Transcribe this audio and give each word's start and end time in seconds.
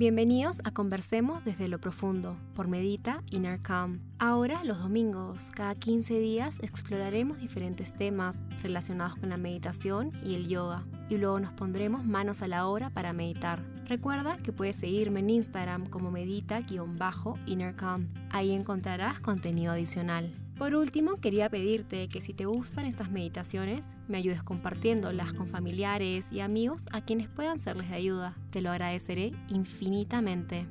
Bienvenidos 0.00 0.62
a 0.64 0.70
Conversemos 0.70 1.44
desde 1.44 1.68
lo 1.68 1.78
profundo 1.78 2.34
por 2.54 2.68
Medita 2.68 3.22
Inner 3.32 3.60
Calm. 3.60 4.00
Ahora 4.18 4.64
los 4.64 4.78
domingos, 4.78 5.50
cada 5.54 5.74
15 5.74 6.18
días, 6.18 6.58
exploraremos 6.62 7.38
diferentes 7.38 7.92
temas 7.92 8.40
relacionados 8.62 9.16
con 9.16 9.28
la 9.28 9.36
meditación 9.36 10.10
y 10.24 10.36
el 10.36 10.48
yoga 10.48 10.86
y 11.10 11.18
luego 11.18 11.38
nos 11.38 11.52
pondremos 11.52 12.06
manos 12.06 12.40
a 12.40 12.46
la 12.46 12.66
obra 12.66 12.88
para 12.88 13.12
meditar. 13.12 13.62
Recuerda 13.84 14.38
que 14.38 14.54
puedes 14.54 14.76
seguirme 14.76 15.20
en 15.20 15.28
Instagram 15.28 15.84
como 15.84 16.10
medita-inner 16.10 17.76
calm. 17.76 18.08
Ahí 18.30 18.52
encontrarás 18.52 19.20
contenido 19.20 19.74
adicional. 19.74 20.30
Por 20.60 20.74
último, 20.74 21.22
quería 21.22 21.48
pedirte 21.48 22.06
que 22.10 22.20
si 22.20 22.34
te 22.34 22.44
gustan 22.44 22.84
estas 22.84 23.10
meditaciones, 23.10 23.94
me 24.08 24.18
ayudes 24.18 24.42
compartiéndolas 24.42 25.32
con 25.32 25.48
familiares 25.48 26.30
y 26.30 26.40
amigos 26.40 26.86
a 26.92 27.02
quienes 27.02 27.30
puedan 27.30 27.60
serles 27.60 27.88
de 27.88 27.94
ayuda. 27.96 28.36
Te 28.50 28.60
lo 28.60 28.70
agradeceré 28.70 29.32
infinitamente. 29.48 30.66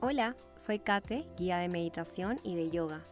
Hola, 0.00 0.36
soy 0.56 0.78
Kate, 0.78 1.26
guía 1.36 1.58
de 1.58 1.68
meditación 1.68 2.36
y 2.44 2.54
de 2.54 2.70
yoga. 2.70 3.02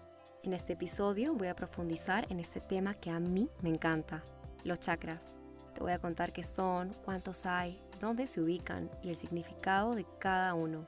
En 0.45 0.53
este 0.53 0.75
episodio 0.75 1.35
voy 1.35 1.49
a 1.49 1.57
profundizar 1.57 2.31
en 2.31 2.39
este 2.39 2.61
tema 2.61 2.95
que 2.95 3.11
a 3.11 3.19
mí 3.19 3.51
me 3.61 3.71
encanta, 3.71 4.23
los 4.63 4.79
chakras. 4.79 5.37
Te 5.75 5.81
voy 5.81 5.93
a 5.93 5.99
contar 5.99 6.33
qué 6.33 6.45
son, 6.45 6.91
cuántos 7.05 7.45
hay, 7.45 7.81
dónde 8.01 8.27
se 8.27 8.41
ubican 8.41 8.91
y 9.03 9.11
el 9.11 9.17
significado 9.17 9.95
de 9.95 10.07
cada 10.19 10.55
uno. 10.55 10.87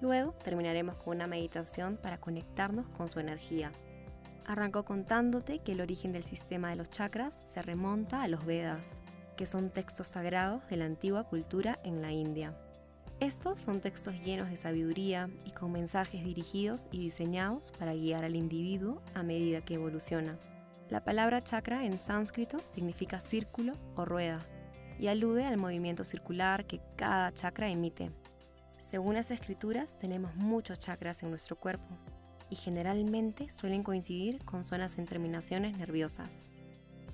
Luego 0.00 0.32
terminaremos 0.44 0.96
con 0.96 1.16
una 1.16 1.26
meditación 1.26 1.96
para 1.96 2.18
conectarnos 2.18 2.86
con 2.96 3.08
su 3.08 3.18
energía. 3.18 3.72
Arranco 4.46 4.84
contándote 4.84 5.60
que 5.60 5.72
el 5.72 5.80
origen 5.80 6.12
del 6.12 6.24
sistema 6.24 6.70
de 6.70 6.76
los 6.76 6.90
chakras 6.90 7.42
se 7.52 7.62
remonta 7.62 8.22
a 8.22 8.28
los 8.28 8.44
Vedas, 8.44 8.86
que 9.36 9.46
son 9.46 9.70
textos 9.70 10.08
sagrados 10.08 10.66
de 10.68 10.76
la 10.76 10.84
antigua 10.84 11.24
cultura 11.24 11.78
en 11.82 12.02
la 12.02 12.12
India. 12.12 12.54
Estos 13.18 13.58
son 13.58 13.80
textos 13.80 14.14
llenos 14.22 14.50
de 14.50 14.58
sabiduría 14.58 15.30
y 15.46 15.50
con 15.52 15.72
mensajes 15.72 16.22
dirigidos 16.22 16.88
y 16.92 16.98
diseñados 16.98 17.72
para 17.78 17.94
guiar 17.94 18.24
al 18.24 18.36
individuo 18.36 19.02
a 19.14 19.22
medida 19.22 19.62
que 19.62 19.74
evoluciona. 19.74 20.38
La 20.90 21.02
palabra 21.02 21.40
chakra 21.40 21.84
en 21.84 21.98
sánscrito 21.98 22.58
significa 22.66 23.18
círculo 23.18 23.72
o 23.96 24.04
rueda 24.04 24.38
y 24.98 25.08
alude 25.08 25.44
al 25.44 25.58
movimiento 25.58 26.04
circular 26.04 26.66
que 26.66 26.80
cada 26.96 27.32
chakra 27.32 27.68
emite. 27.68 28.10
Según 28.88 29.14
las 29.14 29.30
escrituras, 29.30 29.98
tenemos 29.98 30.34
muchos 30.36 30.78
chakras 30.78 31.22
en 31.22 31.30
nuestro 31.30 31.56
cuerpo 31.56 31.96
y 32.50 32.56
generalmente 32.56 33.50
suelen 33.52 33.82
coincidir 33.82 34.44
con 34.44 34.64
zonas 34.64 34.98
en 34.98 35.06
terminaciones 35.06 35.76
nerviosas. 35.76 36.52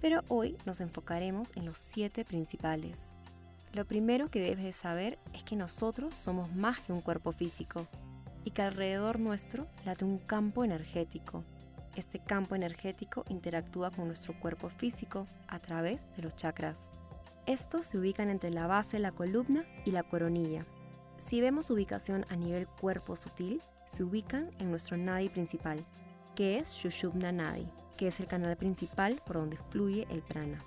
Pero 0.00 0.22
hoy 0.28 0.56
nos 0.66 0.80
enfocaremos 0.80 1.52
en 1.55 1.64
los 1.64 1.78
siete 1.78 2.24
principales. 2.24 2.98
Lo 3.72 3.86
primero 3.86 4.30
que 4.30 4.41
debes 4.41 4.64
de 4.64 4.72
saber 4.72 5.19
es 5.33 5.44
que 5.44 5.56
nosotros 5.56 6.14
somos 6.14 6.52
más 6.55 6.80
que 6.80 6.92
un 6.92 7.00
cuerpo 7.00 7.33
físico 7.33 7.86
y 8.44 8.50
que 8.50 8.62
alrededor 8.62 9.19
nuestro 9.19 9.67
late 9.84 10.05
un 10.05 10.19
campo 10.19 10.64
energético. 10.64 11.44
Este 11.96 12.19
campo 12.19 12.55
energético 12.55 13.24
interactúa 13.28 13.91
con 13.91 14.08
nuestro 14.08 14.39
cuerpo 14.39 14.69
físico 14.69 15.27
a 15.48 15.58
través 15.58 16.06
de 16.17 16.22
los 16.22 16.36
chakras. 16.36 16.91
Estos 17.47 17.87
se 17.87 17.98
ubican 17.98 18.31
entre 18.31 18.51
la 18.51 18.67
base 18.67 18.98
la 18.98 19.12
columna 19.12 19.65
y 19.85 19.91
la 19.91 20.05
coronilla. 20.05 20.62
Si 21.19 21.41
vemos 21.41 21.71
ubicación 21.71 22.25
a 22.31 22.37
nivel 22.37 22.67
cuerpo 22.67 23.17
sutil, 23.17 23.61
se 23.87 24.05
ubican 24.05 24.51
en 24.61 24.71
nuestro 24.71 24.97
nadi 24.97 25.29
principal, 25.29 25.85
que 26.35 26.59
es 26.59 26.73
Shushubna 26.73 27.33
Nadi, 27.33 27.67
que 27.97 28.09
es 28.09 28.20
el 28.20 28.27
canal 28.27 28.57
principal 28.57 29.20
por 29.27 29.37
donde 29.37 29.59
fluye 29.70 30.07
el 30.11 30.23
prana. 30.23 30.58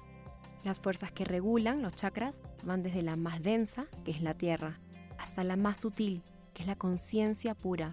Las 0.63 0.79
fuerzas 0.79 1.11
que 1.11 1.25
regulan 1.25 1.81
los 1.81 1.95
chakras 1.95 2.41
van 2.63 2.83
desde 2.83 3.03
la 3.03 3.15
más 3.15 3.41
densa, 3.41 3.85
que 4.03 4.11
es 4.11 4.21
la 4.21 4.33
tierra, 4.33 4.79
hasta 5.17 5.43
la 5.43 5.55
más 5.55 5.77
sutil, 5.77 6.23
que 6.53 6.63
es 6.63 6.67
la 6.67 6.75
conciencia 6.75 7.55
pura. 7.55 7.91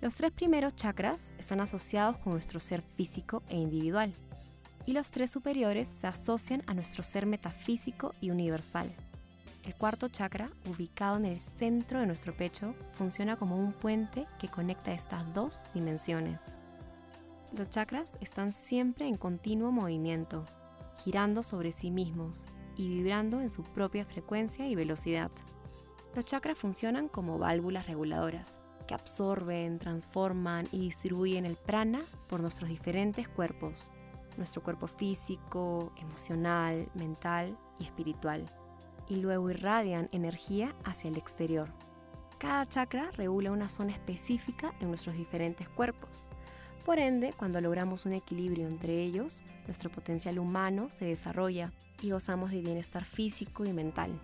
Los 0.00 0.14
tres 0.14 0.32
primeros 0.32 0.74
chakras 0.74 1.32
están 1.38 1.60
asociados 1.60 2.18
con 2.18 2.32
nuestro 2.32 2.60
ser 2.60 2.82
físico 2.82 3.42
e 3.48 3.56
individual, 3.56 4.12
y 4.86 4.92
los 4.92 5.10
tres 5.10 5.30
superiores 5.30 5.88
se 6.00 6.06
asocian 6.06 6.62
a 6.66 6.74
nuestro 6.74 7.02
ser 7.02 7.26
metafísico 7.26 8.12
y 8.20 8.30
universal. 8.30 8.94
El 9.64 9.74
cuarto 9.74 10.08
chakra, 10.08 10.46
ubicado 10.70 11.16
en 11.16 11.24
el 11.26 11.40
centro 11.40 11.98
de 11.98 12.06
nuestro 12.06 12.32
pecho, 12.36 12.72
funciona 12.92 13.36
como 13.36 13.56
un 13.56 13.72
puente 13.72 14.26
que 14.38 14.46
conecta 14.48 14.92
estas 14.92 15.34
dos 15.34 15.62
dimensiones. 15.74 16.40
Los 17.52 17.68
chakras 17.70 18.16
están 18.20 18.52
siempre 18.52 19.08
en 19.08 19.16
continuo 19.16 19.72
movimiento, 19.72 20.44
girando 21.04 21.42
sobre 21.42 21.72
sí 21.72 21.90
mismos 21.90 22.46
y 22.76 22.88
vibrando 22.88 23.40
en 23.40 23.50
su 23.50 23.64
propia 23.64 24.04
frecuencia 24.04 24.68
y 24.68 24.76
velocidad. 24.76 25.32
Los 26.14 26.24
chakras 26.24 26.56
funcionan 26.56 27.08
como 27.08 27.38
válvulas 27.38 27.88
reguladoras, 27.88 28.60
que 28.86 28.94
absorben, 28.94 29.80
transforman 29.80 30.68
y 30.70 30.78
distribuyen 30.78 31.44
el 31.44 31.56
prana 31.56 32.00
por 32.28 32.40
nuestros 32.40 32.68
diferentes 32.68 33.28
cuerpos, 33.28 33.90
nuestro 34.36 34.62
cuerpo 34.62 34.86
físico, 34.86 35.92
emocional, 35.96 36.88
mental 36.94 37.56
y 37.78 37.84
espiritual, 37.84 38.44
y 39.08 39.16
luego 39.16 39.50
irradian 39.50 40.08
energía 40.12 40.74
hacia 40.84 41.08
el 41.08 41.16
exterior. 41.16 41.72
Cada 42.38 42.66
chakra 42.66 43.10
regula 43.12 43.50
una 43.50 43.68
zona 43.68 43.92
específica 43.92 44.74
en 44.80 44.88
nuestros 44.88 45.16
diferentes 45.16 45.68
cuerpos. 45.68 46.30
Por 46.84 46.98
ende, 46.98 47.32
cuando 47.36 47.60
logramos 47.60 48.04
un 48.04 48.12
equilibrio 48.12 48.68
entre 48.68 49.02
ellos, 49.02 49.42
nuestro 49.66 49.90
potencial 49.90 50.38
humano 50.38 50.88
se 50.90 51.06
desarrolla 51.06 51.72
y 52.02 52.10
gozamos 52.10 52.50
de 52.50 52.60
bienestar 52.60 53.04
físico 53.04 53.64
y 53.64 53.72
mental. 53.72 54.20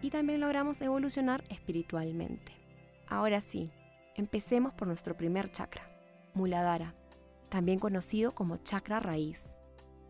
Y 0.00 0.10
también 0.10 0.40
logramos 0.40 0.80
evolucionar 0.80 1.42
espiritualmente. 1.48 2.52
Ahora 3.08 3.40
sí, 3.40 3.70
empecemos 4.14 4.72
por 4.74 4.88
nuestro 4.88 5.16
primer 5.16 5.50
chakra, 5.50 5.90
Muladhara, 6.34 6.94
también 7.48 7.78
conocido 7.78 8.32
como 8.32 8.58
chakra 8.58 9.00
raíz. 9.00 9.40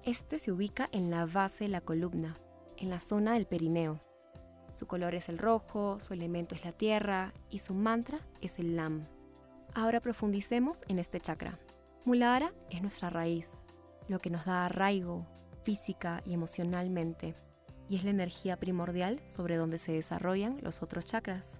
Este 0.06 0.38
se 0.38 0.52
ubica 0.52 0.88
en 0.92 1.10
la 1.10 1.26
base 1.26 1.64
de 1.64 1.70
la 1.70 1.80
columna, 1.80 2.36
en 2.76 2.90
la 2.90 3.00
zona 3.00 3.32
del 3.32 3.44
perineo. 3.44 3.98
Su 4.72 4.86
color 4.86 5.16
es 5.16 5.28
el 5.28 5.36
rojo, 5.36 5.98
su 5.98 6.14
elemento 6.14 6.54
es 6.54 6.64
la 6.64 6.70
tierra 6.70 7.34
y 7.50 7.58
su 7.58 7.74
mantra 7.74 8.20
es 8.40 8.60
el 8.60 8.76
lam. 8.76 9.02
Ahora 9.74 9.98
profundicemos 9.98 10.84
en 10.86 11.00
este 11.00 11.20
chakra. 11.20 11.58
Muladhara 12.04 12.52
es 12.70 12.82
nuestra 12.82 13.10
raíz, 13.10 13.48
lo 14.06 14.20
que 14.20 14.30
nos 14.30 14.44
da 14.44 14.66
arraigo 14.66 15.26
física 15.64 16.20
y 16.24 16.34
emocionalmente, 16.34 17.34
y 17.88 17.96
es 17.96 18.04
la 18.04 18.10
energía 18.10 18.58
primordial 18.58 19.20
sobre 19.26 19.56
donde 19.56 19.78
se 19.78 19.90
desarrollan 19.90 20.60
los 20.62 20.84
otros 20.84 21.04
chakras. 21.04 21.58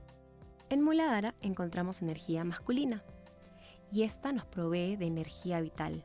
En 0.71 0.84
Muladhara 0.84 1.34
encontramos 1.41 2.01
energía 2.01 2.45
masculina, 2.45 3.03
y 3.91 4.05
esta 4.05 4.31
nos 4.31 4.45
provee 4.45 4.95
de 4.95 5.07
energía 5.07 5.61
vital, 5.61 6.05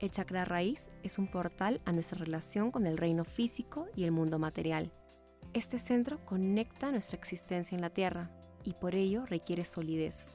el 0.00 0.10
chakra 0.10 0.46
raíz 0.46 0.90
es 1.02 1.18
un 1.18 1.26
portal 1.26 1.80
a 1.84 1.92
nuestra 1.92 2.18
relación 2.18 2.70
con 2.70 2.86
el 2.86 2.96
reino 2.96 3.24
físico 3.24 3.86
y 3.94 4.04
el 4.04 4.12
mundo 4.12 4.38
material. 4.38 4.90
Este 5.52 5.78
centro 5.78 6.24
conecta 6.24 6.90
nuestra 6.90 7.18
existencia 7.18 7.74
en 7.74 7.82
la 7.82 7.90
Tierra 7.90 8.30
y 8.64 8.72
por 8.72 8.94
ello 8.94 9.26
requiere 9.26 9.64
solidez. 9.64 10.32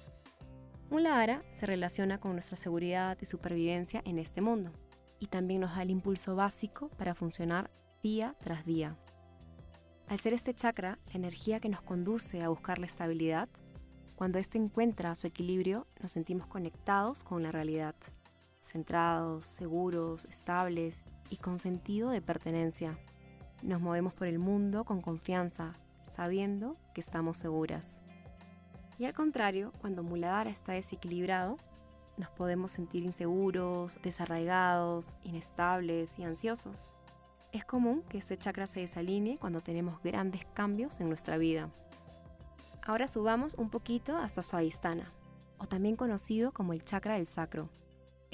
Muladhara 0.91 1.41
se 1.53 1.65
relaciona 1.65 2.19
con 2.19 2.33
nuestra 2.33 2.55
seguridad 2.55 3.17
y 3.19 3.25
supervivencia 3.25 4.03
en 4.05 4.19
este 4.19 4.39
mundo 4.39 4.71
y 5.19 5.27
también 5.27 5.61
nos 5.61 5.75
da 5.75 5.81
el 5.81 5.89
impulso 5.89 6.35
básico 6.35 6.89
para 6.89 7.15
funcionar 7.15 7.71
día 8.03 8.35
tras 8.37 8.65
día. 8.65 8.95
Al 10.07 10.19
ser 10.19 10.33
este 10.33 10.53
chakra 10.53 10.99
la 11.07 11.13
energía 11.15 11.59
que 11.59 11.69
nos 11.69 11.81
conduce 11.81 12.43
a 12.43 12.49
buscar 12.49 12.77
la 12.77 12.85
estabilidad, 12.85 13.49
cuando 14.15 14.37
éste 14.37 14.59
encuentra 14.59 15.15
su 15.15 15.25
equilibrio 15.25 15.87
nos 15.99 16.11
sentimos 16.11 16.45
conectados 16.45 17.23
con 17.23 17.41
la 17.41 17.51
realidad 17.51 17.95
centrados, 18.65 19.45
seguros, 19.45 20.25
estables 20.25 21.03
y 21.29 21.37
con 21.37 21.59
sentido 21.59 22.09
de 22.09 22.21
pertenencia. 22.21 22.97
Nos 23.63 23.81
movemos 23.81 24.13
por 24.13 24.27
el 24.27 24.39
mundo 24.39 24.83
con 24.83 25.01
confianza, 25.01 25.73
sabiendo 26.09 26.75
que 26.93 27.01
estamos 27.01 27.37
seguras. 27.37 28.01
Y 28.97 29.05
al 29.05 29.13
contrario, 29.13 29.71
cuando 29.81 30.03
Muladhara 30.03 30.49
está 30.49 30.73
desequilibrado, 30.73 31.57
nos 32.17 32.29
podemos 32.29 32.71
sentir 32.71 33.03
inseguros, 33.03 33.99
desarraigados, 34.01 35.17
inestables 35.23 36.17
y 36.17 36.23
ansiosos. 36.23 36.91
Es 37.51 37.65
común 37.65 38.03
que 38.09 38.17
este 38.17 38.37
chakra 38.37 38.67
se 38.67 38.81
desalinee 38.81 39.37
cuando 39.37 39.59
tenemos 39.59 40.01
grandes 40.01 40.45
cambios 40.53 40.99
en 40.99 41.09
nuestra 41.09 41.37
vida. 41.37 41.69
Ahora 42.85 43.07
subamos 43.07 43.55
un 43.55 43.69
poquito 43.69 44.17
hasta 44.17 44.43
Swadhisthana, 44.43 45.09
o 45.57 45.65
también 45.65 45.95
conocido 45.95 46.51
como 46.51 46.73
el 46.73 46.85
chakra 46.85 47.15
del 47.15 47.27
sacro, 47.27 47.69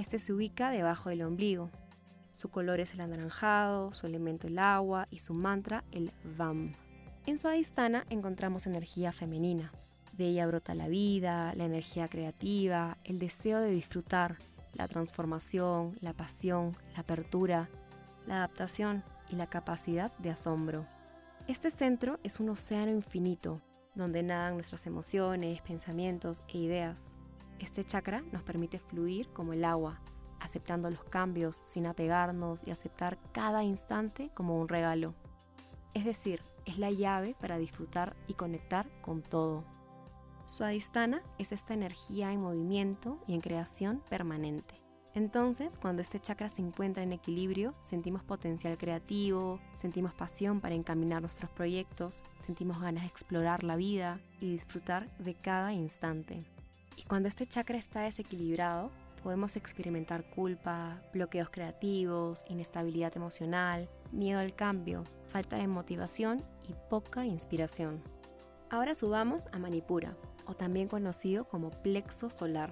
este 0.02 0.20
se 0.20 0.34
ubica 0.34 0.72
debajo 0.72 1.10
del 1.10 1.22
ombligo. 1.22 1.70
Su 2.34 2.50
color 2.50 2.80
es 2.80 2.94
el 2.94 3.02
anaranjado, 3.02 3.94
su 3.94 4.08
elemento 4.08 4.48
el 4.48 4.58
agua 4.58 5.08
y 5.12 5.20
su 5.20 5.34
mantra 5.34 5.84
el 5.92 6.12
VAM. 6.38 6.74
En 7.28 7.38
su 7.38 7.48
adistana 7.48 8.06
encontramos 8.10 8.66
energía 8.66 9.12
femenina. 9.12 9.72
De 10.18 10.26
ella 10.28 10.48
brota 10.48 10.74
la 10.74 10.88
vida, 10.88 11.54
la 11.56 11.66
energía 11.66 12.08
creativa, 12.08 12.98
el 13.04 13.20
deseo 13.20 13.60
de 13.60 13.72
disfrutar, 13.72 14.38
la 14.74 14.88
transformación, 14.88 15.96
la 16.02 16.14
pasión, 16.14 16.76
la 16.94 17.02
apertura, 17.02 17.70
la 18.26 18.38
adaptación 18.38 19.04
y 19.30 19.36
la 19.36 19.48
capacidad 19.48 20.12
de 20.18 20.32
asombro. 20.32 20.88
Este 21.48 21.70
centro 21.70 22.20
es 22.24 22.40
un 22.40 22.50
océano 22.50 22.92
infinito, 22.92 23.62
donde 23.94 24.24
nadan 24.24 24.56
nuestras 24.56 24.88
emociones, 24.88 25.62
pensamientos 25.62 26.44
e 26.48 26.58
ideas. 26.58 27.11
Este 27.62 27.86
chakra 27.86 28.24
nos 28.32 28.42
permite 28.42 28.80
fluir 28.80 29.30
como 29.30 29.54
el 29.54 29.64
agua, 29.64 30.02
aceptando 30.40 30.90
los 30.90 31.04
cambios 31.04 31.56
sin 31.56 31.86
apegarnos 31.86 32.66
y 32.66 32.72
aceptar 32.72 33.20
cada 33.34 33.64
instante 33.64 34.32
como 34.34 34.60
un 34.60 34.68
regalo. 34.68 35.14
Es 35.94 36.04
decir, 36.04 36.42
es 36.66 36.80
la 36.80 36.90
llave 36.90 37.36
para 37.40 37.60
disfrutar 37.60 38.16
y 38.28 38.34
conectar 38.34 38.90
con 39.02 39.22
todo. 39.22 39.64
Suadistana 40.48 41.22
es 41.38 41.52
esta 41.52 41.76
energía 41.76 42.32
en 42.32 42.42
movimiento 42.42 43.20
y 43.28 43.36
en 43.36 43.42
creación 43.42 44.02
permanente. 44.10 44.74
Entonces, 45.14 45.78
cuando 45.78 46.02
este 46.02 46.20
chakra 46.20 46.50
se 46.50 46.64
encuentra 46.64 47.04
en 47.04 47.14
equilibrio, 47.14 47.76
sentimos 47.80 48.24
potencial 48.24 48.76
creativo, 48.78 49.60
sentimos 49.76 50.16
pasión 50.16 50.62
para 50.62 50.74
encaminar 50.74 51.22
nuestros 51.22 51.52
proyectos, 51.52 52.24
sentimos 52.44 52.82
ganas 52.82 53.04
de 53.04 53.10
explorar 53.10 53.64
la 53.64 53.76
vida 53.76 54.20
y 54.40 54.50
disfrutar 54.52 55.16
de 55.18 55.36
cada 55.36 55.74
instante. 55.74 56.40
Cuando 57.12 57.28
este 57.28 57.46
chakra 57.46 57.78
está 57.78 58.04
desequilibrado, 58.04 58.90
podemos 59.22 59.58
experimentar 59.58 60.24
culpa, 60.24 61.02
bloqueos 61.12 61.50
creativos, 61.50 62.46
inestabilidad 62.48 63.18
emocional, 63.18 63.90
miedo 64.14 64.40
al 64.40 64.56
cambio, 64.56 65.04
falta 65.28 65.58
de 65.58 65.68
motivación 65.68 66.42
y 66.70 66.74
poca 66.90 67.26
inspiración. 67.26 68.02
Ahora 68.70 68.96
subamos 68.96 69.48
a 69.52 69.60
Manipura, 69.60 70.16
o 70.46 70.54
también 70.54 70.88
conocido 70.88 71.44
como 71.44 71.70
plexo 71.70 72.30
solar 72.30 72.72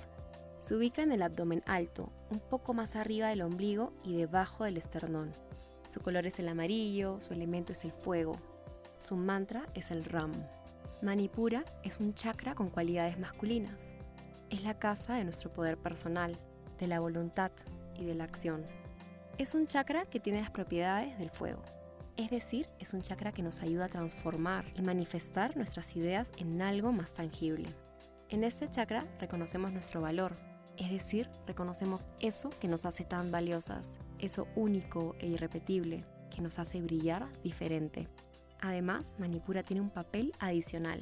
se 0.62 0.74
ubica 0.74 1.04
en 1.04 1.12
el 1.12 1.22
abdomen 1.22 1.62
alto, 1.66 2.10
un 2.32 2.40
poco 2.40 2.74
más 2.74 2.96
arriba 2.96 3.28
del 3.28 3.42
ombligo 3.42 3.92
y 4.06 4.16
debajo 4.16 4.64
del 4.64 4.78
esternón. 4.78 5.34
Su 5.90 6.00
color 6.00 6.26
es 6.26 6.40
el 6.40 6.48
amarillo, 6.48 7.20
su 7.20 7.34
elemento 7.34 7.74
es 7.74 7.84
el 7.84 7.92
fuego. 7.92 8.38
Su 9.00 9.18
mantra 9.18 9.68
es 9.74 9.92
el 9.92 10.06
Ram. 10.06 10.32
Manipura 11.02 11.66
es 11.84 12.00
un 12.00 12.14
chakra 12.14 12.56
con 12.56 12.70
cualidades 12.70 13.20
masculinas. 13.20 13.89
Es 14.50 14.64
la 14.64 14.80
casa 14.80 15.14
de 15.14 15.24
nuestro 15.24 15.54
poder 15.54 15.78
personal, 15.78 16.36
de 16.80 16.88
la 16.88 17.00
voluntad 17.00 17.52
y 17.96 18.06
de 18.06 18.16
la 18.16 18.24
acción. 18.24 18.66
Es 19.38 19.54
un 19.54 19.68
chakra 19.68 20.06
que 20.06 20.20
tiene 20.20 20.42
las 20.42 20.50
propiedades 20.50 21.18
del 21.20 21.30
fuego. 21.30 21.62
Es 22.18 22.32
decir, 22.32 22.66
es 22.80 22.94
un 22.94 23.02
chakra 23.02 23.32
que 23.32 23.44
nos 23.44 23.62
ayuda 23.62 23.86
a 23.86 23.90
transformar 23.90 24.66
y 24.76 24.82
manifestar 24.82 25.56
nuestras 25.56 25.96
ideas 25.96 26.32
en 26.38 26.62
algo 26.62 26.92
más 26.92 27.14
tangible. 27.14 27.70
En 28.30 28.44
este 28.44 28.70
chakra 28.70 29.06
reconocemos 29.20 29.72
nuestro 29.72 30.02
valor, 30.02 30.34
es 30.78 30.90
decir, 30.90 31.30
reconocemos 31.46 32.08
eso 32.20 32.50
que 32.60 32.68
nos 32.68 32.86
hace 32.86 33.04
tan 33.04 33.32
valiosas, 33.32 34.00
eso 34.18 34.48
único 34.56 35.16
e 35.20 35.28
irrepetible, 35.28 36.04
que 36.30 36.42
nos 36.42 36.58
hace 36.58 36.82
brillar 36.82 37.28
diferente. 37.44 38.08
Además, 38.62 39.16
Manipura 39.20 39.62
tiene 39.62 39.82
un 39.82 39.90
papel 39.90 40.34
adicional. 40.40 41.02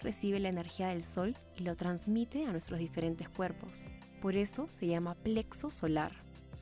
Recibe 0.00 0.40
la 0.40 0.48
energía 0.48 0.88
del 0.88 1.02
sol 1.02 1.36
y 1.56 1.62
lo 1.62 1.76
transmite 1.76 2.44
a 2.44 2.52
nuestros 2.52 2.78
diferentes 2.78 3.28
cuerpos. 3.28 3.90
Por 4.20 4.36
eso 4.36 4.68
se 4.68 4.86
llama 4.86 5.14
plexo 5.14 5.70
solar. 5.70 6.12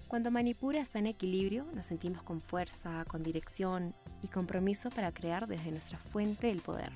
Cuando 0.09 0.31
Manipura 0.31 0.81
está 0.81 0.99
en 0.99 1.07
equilibrio, 1.07 1.67
nos 1.75 1.87
sentimos 1.87 2.23
con 2.23 2.41
fuerza, 2.41 3.05
con 3.07 3.23
dirección 3.23 3.95
y 4.23 4.29
compromiso 4.29 4.91
para 4.91 5.13
crear 5.13 5.47
desde 5.47 5.71
nuestra 5.71 5.99
fuente 5.99 6.49
del 6.49 6.61
poder. 6.61 6.93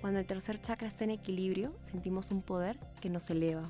Cuando 0.00 0.20
el 0.20 0.26
tercer 0.26 0.60
chakra 0.60 0.88
está 0.88 1.04
en 1.04 1.12
equilibrio, 1.12 1.74
sentimos 1.82 2.30
un 2.30 2.42
poder 2.42 2.78
que 3.00 3.08
nos 3.08 3.30
eleva. 3.30 3.62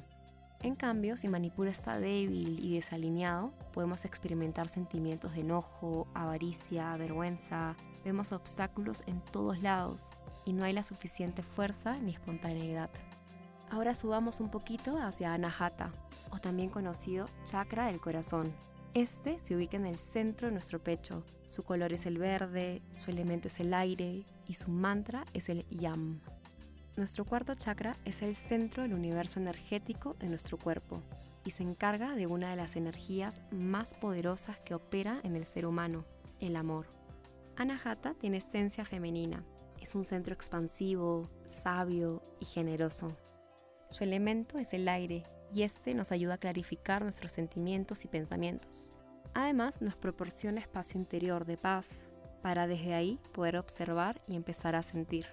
En 0.62 0.75
cambio, 0.75 1.17
si 1.17 1.29
Manipura 1.29 1.70
está 1.70 1.99
débil 1.99 2.58
y 2.64 2.75
desalineado, 2.75 3.53
podemos 3.73 4.05
experimentar 4.05 4.69
sentimientos 4.69 5.35
de 5.35 5.41
enojo, 5.41 6.08
avaricia, 6.14 6.97
vergüenza, 6.97 7.76
vemos 8.05 8.32
obstáculos 8.32 9.03
en 9.06 9.20
todos 9.20 9.62
lados 9.62 10.11
y 10.44 10.53
no 10.53 10.64
hay 10.64 10.73
la 10.73 10.82
suficiente 10.82 11.43
fuerza 11.43 11.99
ni 11.99 12.12
espontaneidad. 12.12 12.91
Ahora 13.70 13.94
subamos 13.94 14.41
un 14.41 14.49
poquito 14.49 14.97
hacia 14.99 15.35
Anahata, 15.35 15.93
o 16.31 16.38
también 16.38 16.70
conocido 16.70 17.26
chakra 17.44 17.87
del 17.87 18.00
corazón. 18.00 18.52
Este 18.94 19.38
se 19.43 19.55
ubica 19.55 19.76
en 19.76 19.87
el 19.87 19.97
centro 19.97 20.47
de 20.47 20.52
nuestro 20.52 20.79
pecho. 20.79 21.23
Su 21.47 21.64
color 21.64 21.93
es 21.93 22.06
el 22.06 22.17
verde, 22.17 22.81
su 23.05 23.11
elemento 23.11 23.49
es 23.49 23.61
el 23.61 23.75
aire 23.75 24.25
y 24.47 24.55
su 24.55 24.70
mantra 24.70 25.25
es 25.35 25.49
el 25.50 25.69
yam. 25.69 26.20
Nuestro 26.97 27.27
cuarto 27.27 27.55
chakra 27.55 27.95
es 28.07 28.23
el 28.23 28.35
centro 28.35 28.83
del 28.83 28.95
universo 28.95 29.39
energético 29.39 30.15
de 30.15 30.29
nuestro 30.29 30.57
cuerpo 30.57 31.03
y 31.45 31.51
se 31.51 31.63
encarga 31.63 32.15
de 32.15 32.27
una 32.27 32.49
de 32.49 32.57
las 32.57 32.75
energías 32.75 33.43
más 33.51 33.93
poderosas 33.93 34.59
que 34.61 34.75
opera 34.75 35.21
en 35.23 35.37
el 35.37 35.45
ser 35.45 35.67
humano, 35.67 36.07
el 36.41 36.57
amor. 36.57 36.87
Anahata 37.55 38.15
tiene 38.15 38.39
esencia 38.39 38.87
femenina, 38.87 39.45
es 39.79 39.95
un 39.95 40.07
centro 40.07 40.33
expansivo, 40.33 41.29
sabio 41.45 42.23
y 42.41 42.47
generoso. 42.47 43.15
Su 43.91 44.03
elemento 44.03 44.57
es 44.57 44.73
el 44.73 44.89
aire 44.89 45.23
y 45.53 45.65
este 45.65 45.93
nos 45.93 46.13
ayuda 46.13 46.35
a 46.35 46.39
clarificar 46.39 47.03
nuestros 47.03 47.31
sentimientos 47.31 48.07
y 48.07 48.09
pensamientos. 48.09 48.95
Además, 49.35 49.83
nos 49.83 49.97
proporciona 49.97 50.61
espacio 50.61 50.99
interior 50.99 51.45
de 51.45 51.59
paz 51.59 52.15
para 52.41 52.67
desde 52.67 52.95
ahí 52.95 53.21
poder 53.35 53.59
observar 53.59 54.19
y 54.27 54.35
empezar 54.35 54.75
a 54.77 54.83
sentir. 54.83 55.27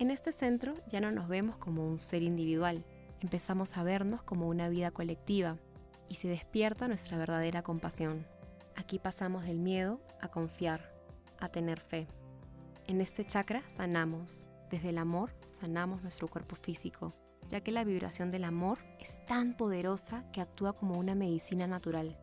En 0.00 0.10
este 0.10 0.32
centro 0.32 0.74
ya 0.88 1.00
no 1.00 1.12
nos 1.12 1.28
vemos 1.28 1.56
como 1.56 1.86
un 1.86 2.00
ser 2.00 2.24
individual, 2.24 2.84
empezamos 3.20 3.76
a 3.76 3.84
vernos 3.84 4.24
como 4.24 4.48
una 4.48 4.68
vida 4.68 4.90
colectiva 4.90 5.56
y 6.08 6.16
se 6.16 6.26
despierta 6.26 6.88
nuestra 6.88 7.16
verdadera 7.16 7.62
compasión. 7.62 8.26
Aquí 8.74 8.98
pasamos 8.98 9.44
del 9.44 9.60
miedo 9.60 10.00
a 10.20 10.28
confiar, 10.28 10.92
a 11.38 11.48
tener 11.48 11.78
fe. 11.78 12.08
En 12.88 13.00
este 13.00 13.24
chakra 13.24 13.62
sanamos, 13.68 14.46
desde 14.68 14.90
el 14.90 14.98
amor 14.98 15.30
sanamos 15.48 16.02
nuestro 16.02 16.26
cuerpo 16.26 16.56
físico, 16.56 17.12
ya 17.48 17.60
que 17.60 17.70
la 17.70 17.84
vibración 17.84 18.32
del 18.32 18.44
amor 18.44 18.78
es 18.98 19.24
tan 19.26 19.56
poderosa 19.56 20.28
que 20.32 20.40
actúa 20.40 20.72
como 20.72 20.98
una 20.98 21.14
medicina 21.14 21.68
natural. 21.68 22.18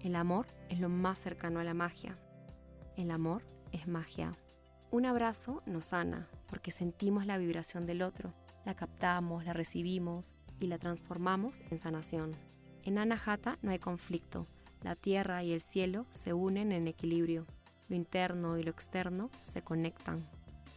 El 0.00 0.16
amor 0.16 0.46
es 0.68 0.80
lo 0.80 0.90
más 0.90 1.18
cercano 1.18 1.60
a 1.60 1.64
la 1.64 1.72
magia. 1.72 2.14
El 2.96 3.10
amor 3.10 3.42
es 3.72 3.88
magia. 3.88 4.32
Un 4.90 5.06
abrazo 5.06 5.62
nos 5.64 5.86
sana 5.86 6.28
porque 6.50 6.72
sentimos 6.72 7.24
la 7.24 7.38
vibración 7.38 7.86
del 7.86 8.02
otro, 8.02 8.34
la 8.66 8.74
captamos, 8.74 9.44
la 9.44 9.54
recibimos 9.54 10.34
y 10.58 10.66
la 10.66 10.78
transformamos 10.78 11.62
en 11.70 11.78
sanación. 11.78 12.32
En 12.82 12.98
Anahata 12.98 13.56
no 13.62 13.70
hay 13.70 13.78
conflicto, 13.78 14.46
la 14.82 14.96
tierra 14.96 15.42
y 15.42 15.52
el 15.52 15.62
cielo 15.62 16.06
se 16.10 16.34
unen 16.34 16.72
en 16.72 16.88
equilibrio, 16.88 17.46
lo 17.88 17.96
interno 17.96 18.58
y 18.58 18.64
lo 18.64 18.70
externo 18.70 19.30
se 19.38 19.62
conectan. 19.62 20.18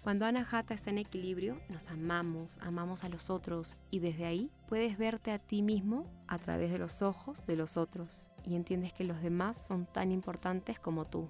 Cuando 0.03 0.25
Anahata 0.25 0.74
está 0.74 0.89
en 0.89 0.98
equilibrio, 0.98 1.60
nos 1.70 1.88
amamos, 1.88 2.60
amamos 2.62 3.03
a 3.03 3.10
los 3.10 3.30
otros 3.30 3.77
y 3.89 4.00
desde 4.00 4.25
ahí 4.25 4.51
puedes 4.68 4.98
verte 4.98 5.32
a 5.32 5.39
ti 5.39 5.62
mismo 5.62 6.06
a 6.27 6.38
través 6.38 6.72
de 6.72 6.77
los 6.77 7.01
ojos 7.01 7.46
de 7.46 7.56
los 7.56 7.77
otros 7.77 8.27
y 8.46 8.56
entiendes 8.56 8.92
que 8.92 9.06
los 9.06 9.22
demás 9.22 9.65
son 9.65 9.86
tan 9.86 10.12
importantes 10.12 10.80
como 10.80 11.06
tú. 11.06 11.30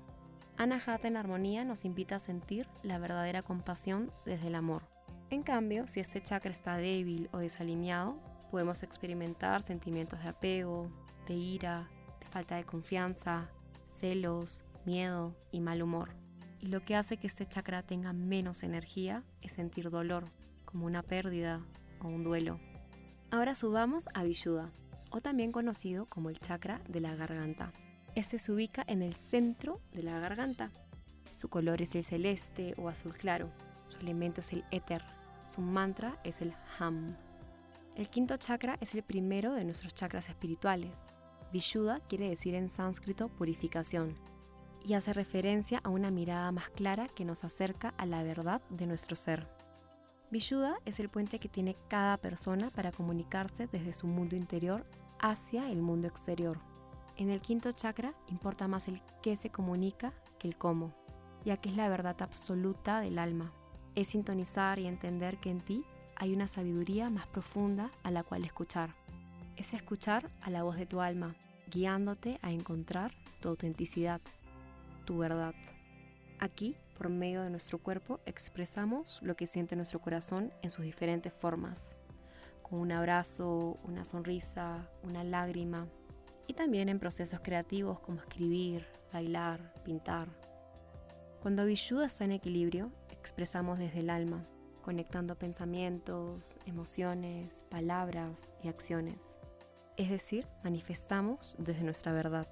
Anahata 0.58 1.08
en 1.08 1.18
armonía 1.18 1.66
nos 1.66 1.84
invita 1.84 2.18
a 2.18 2.20
sentir 2.20 2.68
la 2.84 3.00
verdadera 3.00 3.42
compasión 3.42 4.12
desde 4.26 4.48
el 4.48 4.56
amor. 4.56 4.84
En 5.30 5.42
cambio, 5.42 5.88
si 5.88 6.00
este 6.00 6.22
chakra 6.22 6.52
está 6.52 6.78
débil 6.78 7.28
o 7.32 7.40
desalineado, 7.40 8.20
podemos 8.52 8.84
experimentar 8.84 9.64
sentimientos 9.64 10.22
de 10.22 10.30
apego, 10.30 10.92
de 11.28 11.34
ira, 11.34 11.90
de 12.20 12.28
falta 12.28 12.56
de 12.56 12.66
confianza, 12.66 13.50
celos, 14.00 14.64
miedo 14.86 15.36
y 15.52 15.60
mal 15.60 15.82
humor. 15.82 16.12
Y 16.60 16.68
lo 16.68 16.86
que 16.86 16.96
hace 16.96 17.18
que 17.18 17.28
este 17.28 17.48
chakra 17.48 17.82
tenga 17.82 18.14
menos 18.14 18.62
energía 18.62 19.24
es 19.42 19.54
sentir 19.54 19.90
dolor, 19.90 20.26
como 20.66 20.86
una 20.86 21.02
pérdida 21.02 21.62
o 22.00 22.08
un 22.08 22.24
duelo. 22.24 22.60
Ahora 23.32 23.56
subamos 23.56 24.08
a 24.14 24.24
Vishuddha, 24.24 24.72
o 25.10 25.20
también 25.20 25.52
conocido 25.52 26.06
como 26.06 26.30
el 26.30 26.38
chakra 26.38 26.80
de 26.88 27.00
la 27.00 27.16
garganta. 27.16 27.74
Este 28.16 28.38
se 28.38 28.52
ubica 28.52 28.84
en 28.88 29.02
el 29.02 29.16
centro 29.16 29.82
de 29.92 30.04
la 30.04 30.20
garganta. 30.20 30.70
Su 31.34 31.50
color 31.50 31.82
es 31.82 31.96
el 31.96 32.04
celeste 32.04 32.76
o 32.78 32.88
azul 32.88 33.14
claro. 33.14 33.50
Su 33.88 33.98
elemento 33.98 34.42
es 34.42 34.54
el 34.54 34.64
éter. 34.70 35.04
Su 35.52 35.62
mantra 35.62 36.20
es 36.24 36.42
el 36.42 36.54
Ham. 36.78 37.18
El 37.96 38.08
quinto 38.10 38.38
chakra 38.38 38.78
es 38.82 38.94
el 38.94 39.02
primero 39.02 39.54
de 39.54 39.66
nuestros 39.66 39.96
chakras 39.96 40.30
espirituales. 40.30 41.00
Vishuddha 41.52 42.02
quiere 42.02 42.30
decir 42.30 42.54
en 42.54 42.70
sánscrito 42.70 43.30
purificación 43.30 44.16
y 44.86 44.94
hace 44.94 45.14
referencia 45.14 45.80
a 45.84 45.90
una 45.90 46.12
mirada 46.12 46.52
más 46.52 46.70
clara 46.70 47.08
que 47.08 47.26
nos 47.26 47.44
acerca 47.44 47.96
a 47.98 48.06
la 48.06 48.22
verdad 48.22 48.62
de 48.70 48.86
nuestro 48.86 49.16
ser. 49.16 49.48
Vishuddha 50.30 50.76
es 50.86 51.00
el 51.00 51.10
puente 51.10 51.40
que 51.40 51.50
tiene 51.50 51.76
cada 51.88 52.18
persona 52.18 52.70
para 52.70 52.92
comunicarse 52.92 53.68
desde 53.68 53.94
su 53.94 54.06
mundo 54.06 54.36
interior 54.36 54.86
hacia 55.20 55.72
el 55.72 55.82
mundo 55.82 56.08
exterior. 56.08 56.60
En 57.16 57.30
el 57.30 57.42
quinto 57.42 57.72
chakra 57.72 58.14
importa 58.28 58.68
más 58.68 58.88
el 58.88 59.02
qué 59.22 59.36
se 59.36 59.52
comunica 59.52 60.14
que 60.40 60.48
el 60.48 60.58
cómo, 60.58 60.94
ya 61.46 61.58
que 61.58 61.70
es 61.70 61.78
la 61.78 61.90
verdad 61.90 62.20
absoluta 62.22 63.00
del 63.02 63.20
alma. 63.20 63.54
Es 63.96 64.10
sintonizar 64.10 64.80
y 64.80 64.88
entender 64.88 65.38
que 65.38 65.52
en 65.52 65.62
ti 65.62 65.86
hay 66.16 66.34
una 66.34 66.48
sabiduría 66.48 67.10
más 67.10 67.28
profunda 67.28 67.92
a 68.04 68.12
la 68.12 68.24
cual 68.24 68.44
escuchar. 68.44 68.96
es 69.56 69.74
escuchar 69.74 70.32
a 70.42 70.50
la 70.50 70.64
voz 70.64 70.78
de 70.78 70.88
tu 70.88 71.00
alma, 71.00 71.36
guiándote 71.72 72.40
a 72.42 72.52
encontrar 72.52 73.12
tu 73.40 73.50
autenticidad, 73.50 74.20
tu 75.06 75.20
verdad. 75.20 75.54
Aquí, 76.40 76.76
por 76.98 77.10
medio 77.10 77.44
de 77.44 77.52
nuestro 77.52 77.78
cuerpo, 77.78 78.20
expresamos 78.26 79.20
lo 79.22 79.36
que 79.36 79.46
siente 79.46 79.76
nuestro 79.76 80.00
corazón 80.00 80.52
en 80.64 80.72
sus 80.72 80.86
diferentes 80.86 81.32
formas, 81.34 81.94
con 82.64 82.80
un 82.80 82.92
abrazo, 82.92 83.78
una 83.84 84.06
sonrisa, 84.06 84.90
una 85.04 85.24
lágrima, 85.24 85.88
y 86.48 86.54
también 86.54 86.90
en 86.90 87.00
procesos 87.00 87.40
creativos 87.42 88.00
como 88.00 88.20
escribir, 88.20 88.86
bailar, 89.12 89.74
pintar. 89.84 90.28
Cuando 91.42 91.66
Vishuddha 91.66 92.06
está 92.06 92.26
en 92.26 92.32
equilibrio, 92.32 92.92
expresamos 93.12 93.80
desde 93.80 94.00
el 94.00 94.10
alma, 94.10 94.44
conectando 94.82 95.36
pensamientos, 95.36 96.58
emociones, 96.66 97.66
palabras 97.70 98.54
y 98.64 98.68
acciones. 98.68 99.18
Es 99.98 100.10
decir, 100.10 100.48
manifestamos 100.64 101.56
desde 101.60 101.84
nuestra 101.84 102.12
verdad. 102.12 102.48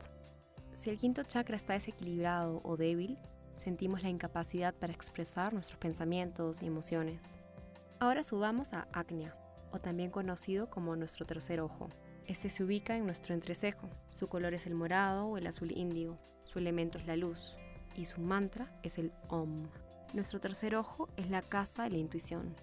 Si 0.76 0.90
el 0.90 0.98
quinto 0.98 1.24
chakra 1.24 1.56
está 1.56 1.74
desequilibrado 1.74 2.60
o 2.64 2.78
débil, 2.78 3.18
sentimos 3.56 4.04
la 4.04 4.10
incapacidad 4.10 4.74
para 4.74 4.94
expresar 4.94 5.54
nuestros 5.54 5.80
pensamientos 5.80 6.64
y 6.64 6.68
emociones. 6.68 7.24
Ahora 8.00 8.24
subamos 8.24 8.74
a 8.74 8.88
Agnya, 8.94 9.36
o 9.72 9.80
también 9.80 10.12
conocido 10.12 10.70
como 10.70 10.96
nuestro 10.96 11.26
tercer 11.26 11.62
ojo. 11.62 11.88
Este 12.32 12.50
se 12.50 12.64
ubica 12.64 12.96
en 12.96 13.06
nuestro 13.06 13.34
entrecejo. 13.34 13.90
Su 14.08 14.28
color 14.28 14.54
es 14.54 14.66
el 14.66 14.74
morado 14.74 15.26
o 15.26 15.38
el 15.38 15.48
azul 15.48 15.70
índigo. 15.78 16.18
Su 16.46 16.60
elemento 16.60 16.98
es 16.98 17.06
la 17.06 17.18
luz. 17.18 17.58
Y 17.98 18.06
su 18.06 18.22
mantra 18.22 18.72
es 18.84 18.98
el 18.98 19.12
Om. 19.28 19.58
Nuestro 20.14 20.40
tercer 20.40 20.78
ojo 20.78 21.10
es 21.18 21.30
la 21.30 21.42
casa 21.42 21.84
de 21.84 21.90
la 21.90 21.98
intuición. 21.98 22.56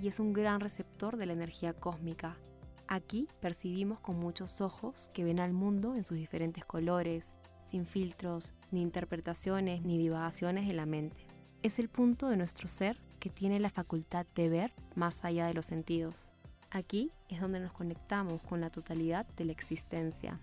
Y 0.00 0.06
es 0.06 0.20
un 0.20 0.32
gran 0.32 0.60
receptor 0.60 1.16
de 1.16 1.26
la 1.26 1.32
energía 1.32 1.72
cósmica. 1.72 2.36
Aquí 2.86 3.26
percibimos 3.40 3.98
con 3.98 4.20
muchos 4.20 4.60
ojos 4.60 5.10
que 5.12 5.24
ven 5.24 5.40
al 5.40 5.52
mundo 5.52 5.96
en 5.96 6.04
sus 6.04 6.16
diferentes 6.16 6.64
colores, 6.64 7.34
sin 7.68 7.86
filtros, 7.86 8.54
ni 8.70 8.82
interpretaciones, 8.82 9.82
ni 9.82 9.98
divagaciones 9.98 10.68
de 10.68 10.74
la 10.74 10.86
mente. 10.86 11.26
Es 11.64 11.80
el 11.80 11.88
punto 11.88 12.28
de 12.28 12.36
nuestro 12.36 12.68
ser 12.68 13.00
que 13.18 13.30
tiene 13.30 13.58
la 13.58 13.70
facultad 13.70 14.26
de 14.36 14.48
ver 14.48 14.72
más 14.94 15.24
allá 15.24 15.48
de 15.48 15.54
los 15.54 15.66
sentidos. 15.66 16.30
Aquí 16.70 17.10
es 17.30 17.40
donde 17.40 17.60
nos 17.60 17.72
conectamos 17.72 18.42
con 18.42 18.60
la 18.60 18.68
totalidad 18.68 19.26
de 19.36 19.46
la 19.46 19.52
existencia. 19.52 20.38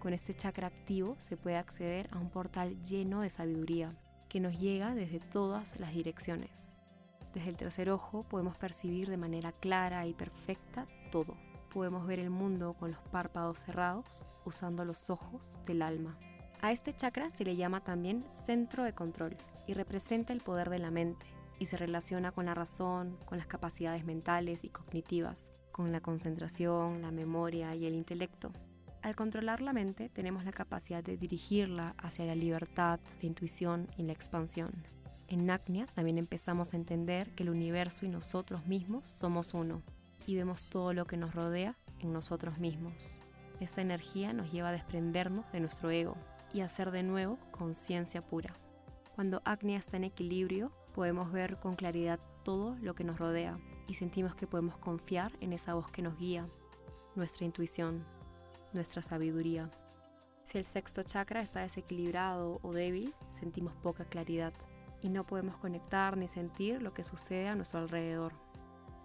Con 0.00 0.12
este 0.12 0.34
chakra 0.36 0.66
activo 0.66 1.16
se 1.20 1.36
puede 1.36 1.56
acceder 1.56 2.08
a 2.10 2.18
un 2.18 2.30
portal 2.30 2.82
lleno 2.82 3.20
de 3.20 3.30
sabiduría 3.30 3.96
que 4.28 4.40
nos 4.40 4.58
llega 4.58 4.94
desde 4.94 5.20
todas 5.20 5.78
las 5.78 5.94
direcciones. 5.94 6.74
Desde 7.32 7.50
el 7.50 7.56
tercer 7.56 7.90
ojo 7.90 8.24
podemos 8.24 8.58
percibir 8.58 9.08
de 9.08 9.16
manera 9.16 9.52
clara 9.52 10.04
y 10.06 10.14
perfecta 10.14 10.84
todo. 11.12 11.36
Podemos 11.72 12.08
ver 12.08 12.18
el 12.18 12.30
mundo 12.30 12.74
con 12.74 12.90
los 12.90 13.00
párpados 13.12 13.60
cerrados 13.60 14.24
usando 14.44 14.84
los 14.84 15.10
ojos 15.10 15.58
del 15.64 15.82
alma. 15.82 16.18
A 16.60 16.72
este 16.72 16.92
chakra 16.92 17.30
se 17.30 17.44
le 17.44 17.54
llama 17.54 17.84
también 17.84 18.24
centro 18.46 18.82
de 18.82 18.94
control 18.94 19.36
y 19.68 19.74
representa 19.74 20.32
el 20.32 20.40
poder 20.40 20.70
de 20.70 20.80
la 20.80 20.90
mente 20.90 21.26
y 21.60 21.66
se 21.66 21.76
relaciona 21.76 22.32
con 22.32 22.46
la 22.46 22.54
razón, 22.54 23.16
con 23.26 23.38
las 23.38 23.46
capacidades 23.46 24.04
mentales 24.04 24.64
y 24.64 24.70
cognitivas, 24.70 25.47
con 25.78 25.92
la 25.92 26.00
concentración, 26.00 27.02
la 27.02 27.12
memoria 27.12 27.72
y 27.76 27.86
el 27.86 27.94
intelecto. 27.94 28.50
Al 29.00 29.14
controlar 29.14 29.62
la 29.62 29.72
mente 29.72 30.08
tenemos 30.08 30.44
la 30.44 30.50
capacidad 30.50 31.04
de 31.04 31.16
dirigirla 31.16 31.94
hacia 31.98 32.26
la 32.26 32.34
libertad, 32.34 32.98
la 33.22 33.28
intuición 33.28 33.86
y 33.96 34.02
la 34.02 34.12
expansión. 34.12 34.72
En 35.28 35.46
Nacnia 35.46 35.86
también 35.94 36.18
empezamos 36.18 36.74
a 36.74 36.76
entender 36.76 37.30
que 37.30 37.44
el 37.44 37.50
universo 37.50 38.06
y 38.06 38.08
nosotros 38.08 38.66
mismos 38.66 39.06
somos 39.06 39.54
uno 39.54 39.82
y 40.26 40.34
vemos 40.34 40.64
todo 40.64 40.92
lo 40.92 41.06
que 41.06 41.16
nos 41.16 41.32
rodea 41.32 41.76
en 42.00 42.12
nosotros 42.12 42.58
mismos. 42.58 43.20
Esa 43.60 43.80
energía 43.80 44.32
nos 44.32 44.50
lleva 44.50 44.70
a 44.70 44.72
desprendernos 44.72 45.44
de 45.52 45.60
nuestro 45.60 45.90
ego 45.90 46.16
y 46.52 46.62
a 46.62 46.64
hacer 46.64 46.90
de 46.90 47.04
nuevo 47.04 47.38
conciencia 47.52 48.20
pura. 48.20 48.52
Cuando 49.14 49.42
Agnia 49.44 49.78
está 49.78 49.96
en 49.96 50.04
equilibrio, 50.04 50.72
podemos 50.96 51.30
ver 51.30 51.58
con 51.58 51.74
claridad 51.74 52.18
todo 52.42 52.76
lo 52.80 52.96
que 52.96 53.04
nos 53.04 53.20
rodea 53.20 53.56
y 53.88 53.94
sentimos 53.94 54.34
que 54.34 54.46
podemos 54.46 54.76
confiar 54.76 55.32
en 55.40 55.52
esa 55.52 55.74
voz 55.74 55.90
que 55.90 56.02
nos 56.02 56.18
guía, 56.18 56.46
nuestra 57.16 57.44
intuición, 57.44 58.04
nuestra 58.72 59.02
sabiduría. 59.02 59.70
Si 60.46 60.58
el 60.58 60.64
sexto 60.64 61.02
chakra 61.02 61.40
está 61.40 61.60
desequilibrado 61.60 62.60
o 62.62 62.72
débil, 62.72 63.14
sentimos 63.32 63.74
poca 63.74 64.04
claridad 64.04 64.52
y 65.02 65.08
no 65.08 65.24
podemos 65.24 65.56
conectar 65.56 66.16
ni 66.16 66.28
sentir 66.28 66.82
lo 66.82 66.94
que 66.94 67.04
sucede 67.04 67.48
a 67.48 67.54
nuestro 67.54 67.80
alrededor. 67.80 68.32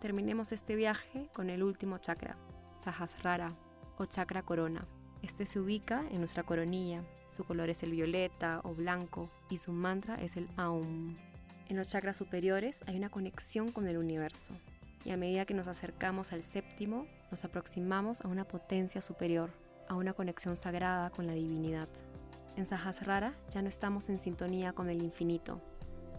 Terminemos 0.02 0.52
este 0.52 0.76
viaje 0.76 1.30
con 1.34 1.50
el 1.50 1.64
último 1.64 1.98
chakra, 1.98 2.38
Sahasrara 2.84 3.54
o 3.98 4.06
chakra 4.06 4.44
corona. 4.44 4.86
Este 5.22 5.46
se 5.46 5.60
ubica 5.60 6.04
en 6.12 6.20
nuestra 6.20 6.44
coronilla, 6.44 7.04
su 7.30 7.46
color 7.46 7.70
es 7.70 7.84
el 7.84 7.92
violeta 7.92 8.60
o 8.64 8.74
blanco 8.74 9.30
y 9.50 9.58
su 9.58 9.72
mantra 9.72 10.16
es 10.16 10.36
el 10.36 10.50
Aum. 10.58 11.16
En 11.68 11.78
los 11.78 11.88
chakras 11.88 12.18
superiores 12.18 12.84
hay 12.88 12.98
una 12.98 13.10
conexión 13.10 13.72
con 13.72 13.88
el 13.88 13.98
universo, 13.98 14.54
y 15.06 15.12
a 15.12 15.18
medida 15.18 15.46
que 15.46 15.54
nos 15.54 15.68
acercamos 15.68 16.32
al 16.34 16.44
séptimo, 16.44 17.08
nos 17.32 17.46
aproximamos 17.46 18.22
a 18.22 18.28
una 18.28 18.46
potencia 18.48 19.02
superior, 19.02 19.52
a 19.88 19.96
una 19.96 20.14
conexión 20.14 20.58
sagrada 20.58 21.10
con 21.10 21.28
la 21.28 21.34
divinidad. 21.34 21.88
En 22.56 22.66
Sahasrara 22.66 23.34
ya 23.50 23.62
no 23.62 23.70
estamos 23.70 24.10
en 24.10 24.20
sintonía 24.20 24.74
con 24.74 24.90
el 24.90 25.02
infinito, 25.02 25.62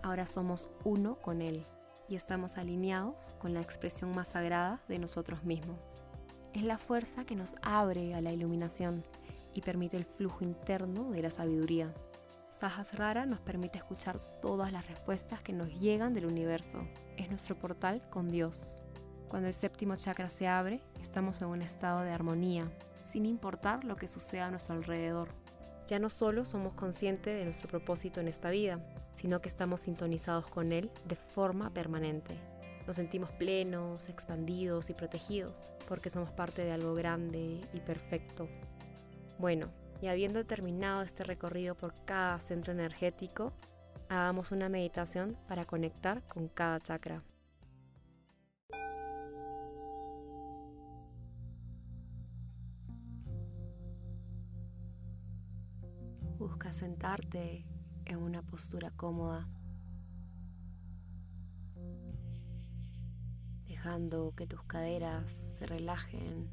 ahora 0.02 0.26
somos 0.26 0.70
uno 0.84 1.16
con 1.16 1.40
él 1.40 1.62
y 2.08 2.16
estamos 2.16 2.58
alineados 2.58 3.34
con 3.38 3.54
la 3.54 3.60
expresión 3.60 4.10
más 4.10 4.28
sagrada 4.28 4.80
de 4.88 4.98
nosotros 4.98 5.44
mismos. 5.44 6.04
Es 6.52 6.62
la 6.62 6.78
fuerza 6.78 7.24
que 7.24 7.34
nos 7.34 7.56
abre 7.62 8.14
a 8.14 8.20
la 8.20 8.32
iluminación 8.32 9.02
y 9.54 9.60
permite 9.60 9.96
el 9.96 10.04
flujo 10.04 10.44
interno 10.44 11.10
de 11.10 11.22
la 11.22 11.30
sabiduría. 11.30 11.92
Sahasrara 12.54 13.26
nos 13.26 13.40
permite 13.40 13.78
escuchar 13.78 14.20
todas 14.40 14.72
las 14.72 14.86
respuestas 14.86 15.40
que 15.40 15.52
nos 15.52 15.68
llegan 15.80 16.14
del 16.14 16.26
universo. 16.26 16.86
Es 17.16 17.28
nuestro 17.28 17.58
portal 17.58 18.00
con 18.10 18.28
Dios. 18.28 18.80
Cuando 19.28 19.48
el 19.48 19.54
séptimo 19.54 19.96
chakra 19.96 20.30
se 20.30 20.46
abre, 20.46 20.80
estamos 21.02 21.42
en 21.42 21.48
un 21.48 21.62
estado 21.62 22.02
de 22.02 22.12
armonía, 22.12 22.70
sin 23.10 23.26
importar 23.26 23.82
lo 23.82 23.96
que 23.96 24.06
suceda 24.06 24.46
a 24.46 24.50
nuestro 24.52 24.76
alrededor. 24.76 25.30
Ya 25.88 25.98
no 25.98 26.08
solo 26.08 26.44
somos 26.44 26.74
conscientes 26.74 27.34
de 27.34 27.44
nuestro 27.44 27.68
propósito 27.68 28.20
en 28.20 28.28
esta 28.28 28.50
vida, 28.50 28.78
sino 29.16 29.40
que 29.40 29.48
estamos 29.48 29.80
sintonizados 29.80 30.48
con 30.48 30.70
él 30.70 30.92
de 31.08 31.16
forma 31.16 31.74
permanente. 31.74 32.38
Nos 32.86 32.96
sentimos 32.96 33.30
plenos, 33.32 34.08
expandidos 34.08 34.90
y 34.90 34.94
protegidos, 34.94 35.74
porque 35.88 36.08
somos 36.08 36.30
parte 36.30 36.64
de 36.64 36.70
algo 36.70 36.94
grande 36.94 37.60
y 37.72 37.80
perfecto. 37.80 38.48
Bueno, 39.40 39.70
y 40.04 40.06
habiendo 40.06 40.44
terminado 40.44 41.00
este 41.00 41.24
recorrido 41.24 41.74
por 41.74 41.94
cada 42.04 42.38
centro 42.38 42.74
energético, 42.74 43.54
hagamos 44.10 44.52
una 44.52 44.68
meditación 44.68 45.38
para 45.48 45.64
conectar 45.64 46.22
con 46.26 46.48
cada 46.48 46.78
chakra. 46.78 47.22
Busca 56.36 56.74
sentarte 56.74 57.64
en 58.04 58.18
una 58.18 58.42
postura 58.42 58.90
cómoda, 58.90 59.48
dejando 63.66 64.34
que 64.36 64.46
tus 64.46 64.62
caderas 64.64 65.30
se 65.30 65.64
relajen 65.64 66.50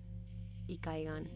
y 0.67 0.77
caigan. 0.77 1.27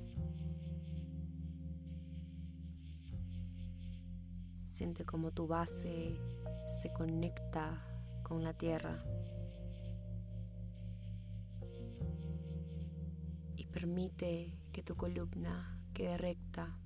Siente 4.76 5.06
como 5.06 5.32
tu 5.32 5.48
base 5.48 6.20
se 6.68 6.92
conecta 6.92 7.82
con 8.24 8.44
la 8.44 8.52
tierra. 8.52 9.06
Y 13.56 13.68
permite 13.68 14.54
que 14.74 14.84
tu 14.84 14.98
columna 14.98 15.82
quede 15.94 16.18
recta 16.18 16.78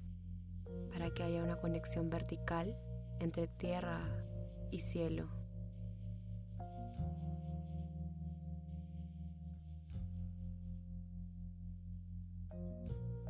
para 0.92 1.10
que 1.10 1.24
haya 1.24 1.44
una 1.44 1.60
conexión 1.60 2.12
vertical 2.12 2.78
entre 3.20 3.48
tierra 3.48 4.02
y 4.70 4.82
cielo. 4.82 5.28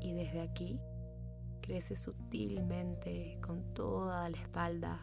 Y 0.02 0.16
desde 0.16 0.42
aquí 0.42 0.82
crece 1.70 1.96
sutilmente 1.98 3.38
con 3.44 3.76
toda 3.76 4.28
la 4.28 4.38
espalda 4.38 5.00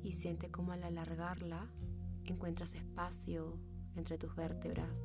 y 0.00 0.12
siente 0.12 0.48
como 0.52 0.70
al 0.70 0.84
alargarla 0.84 1.68
encuentras 2.24 2.76
espacio 2.76 3.58
entre 3.96 4.16
tus 4.16 4.36
vértebras. 4.36 5.00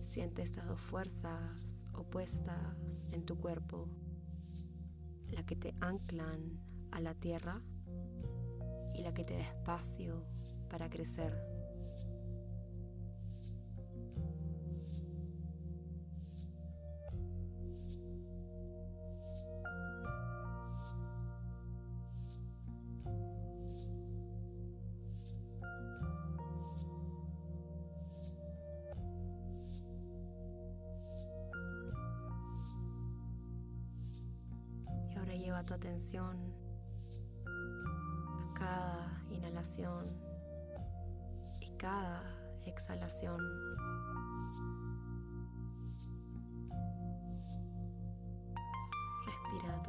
Siente 0.00 0.40
estas 0.40 0.66
dos 0.66 0.80
fuerzas 0.80 1.86
opuestas 1.92 3.06
en 3.12 3.26
tu 3.26 3.36
cuerpo, 3.36 3.90
la 5.30 5.44
que 5.44 5.56
te 5.56 5.74
anclan 5.80 6.60
a 6.90 7.00
la 7.00 7.14
tierra 7.14 7.60
y 8.94 9.02
la 9.02 9.14
que 9.14 9.24
te 9.24 9.34
da 9.34 9.40
espacio 9.40 10.24
para 10.68 10.88
crecer. 10.90 11.59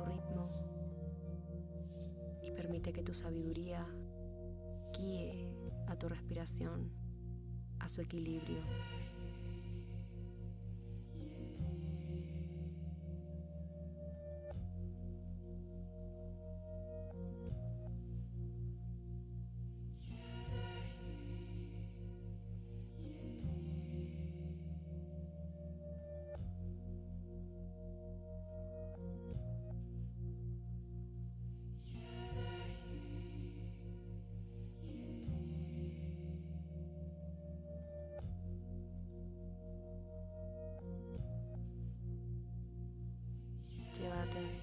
Ritmo 0.05 0.49
y 2.41 2.51
permite 2.51 2.93
que 2.93 3.03
tu 3.03 3.13
sabiduría 3.13 3.85
guíe 4.93 5.53
a 5.87 5.95
tu 5.95 6.09
respiración 6.09 6.91
a 7.79 7.89
su 7.89 8.01
equilibrio. 8.01 8.61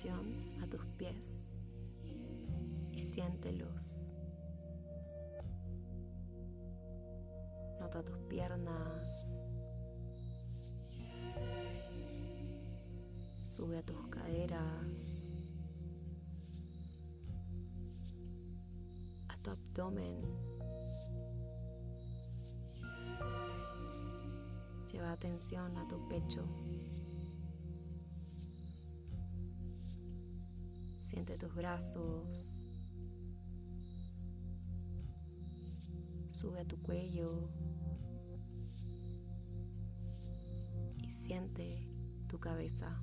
A 0.06 0.66
tus 0.70 0.84
pies 0.96 1.56
y 2.92 3.00
siéntelos. 3.00 4.12
Nota 7.80 8.04
tus 8.04 8.16
piernas. 8.28 9.42
Sube 13.42 13.78
a 13.78 13.82
tus 13.82 14.06
caderas. 14.06 15.26
A 19.28 19.36
tu 19.42 19.50
abdomen. 19.50 20.22
Lleva 24.92 25.10
atención 25.10 25.76
a 25.76 25.88
tu 25.88 26.08
pecho. 26.08 26.44
Siente 31.08 31.38
tus 31.38 31.54
brazos. 31.54 32.60
Sube 36.28 36.60
a 36.60 36.66
tu 36.66 36.82
cuello. 36.82 37.48
Y 40.98 41.10
siente 41.10 41.88
tu 42.28 42.38
cabeza. 42.38 42.94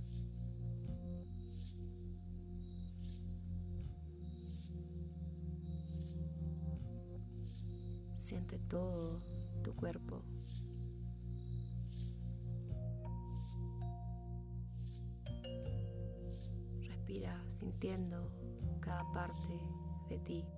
Siente 8.18 8.60
todo 8.60 9.20
tu 9.64 9.76
cuerpo. 9.76 10.22
Respira 17.76 17.98
sintiendo 17.98 18.32
cada 18.80 19.04
parte 19.12 19.60
de 20.10 20.20
ti. 20.20 20.55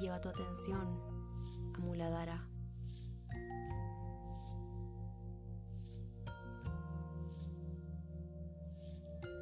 Lleva 0.00 0.20
tu 0.20 0.28
atención 0.28 1.72
a. 1.72 2.46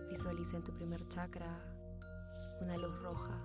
Visualiza 0.09 0.57
en 0.57 0.65
tu 0.65 0.73
primer 0.73 1.07
chakra 1.09 1.47
una 2.61 2.77
luz 2.77 2.99
roja. 3.03 3.39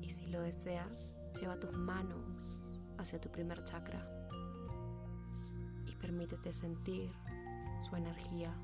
Y 0.00 0.10
si 0.10 0.26
lo 0.26 0.40
deseas, 0.40 1.20
lleva 1.40 1.58
tus 1.58 1.72
manos 1.72 2.80
hacia 2.98 3.20
tu 3.20 3.30
primer 3.30 3.62
chakra 3.64 4.04
y 5.86 5.94
permítete 5.96 6.52
sentir 6.52 7.12
su 7.88 7.94
energía. 7.94 8.56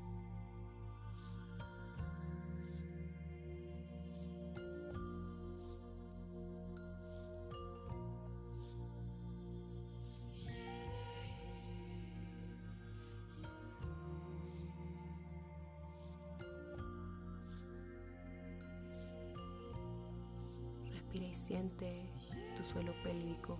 Tu 22.55 22.63
suelo 22.63 22.93
pélvico. 23.03 23.59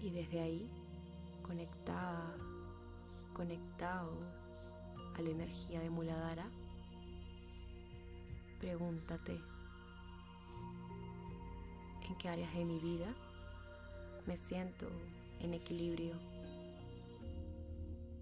Y 0.00 0.10
desde 0.10 0.40
ahí, 0.40 0.81
conectada, 1.52 2.34
conectado 3.34 4.16
a 5.14 5.20
la 5.20 5.28
energía 5.28 5.80
de 5.80 5.90
Muladhara, 5.90 6.46
pregúntate, 8.58 9.38
en 12.08 12.16
qué 12.16 12.28
áreas 12.30 12.54
de 12.54 12.64
mi 12.64 12.78
vida 12.78 13.14
me 14.26 14.38
siento 14.38 14.88
en 15.40 15.52
equilibrio 15.52 16.14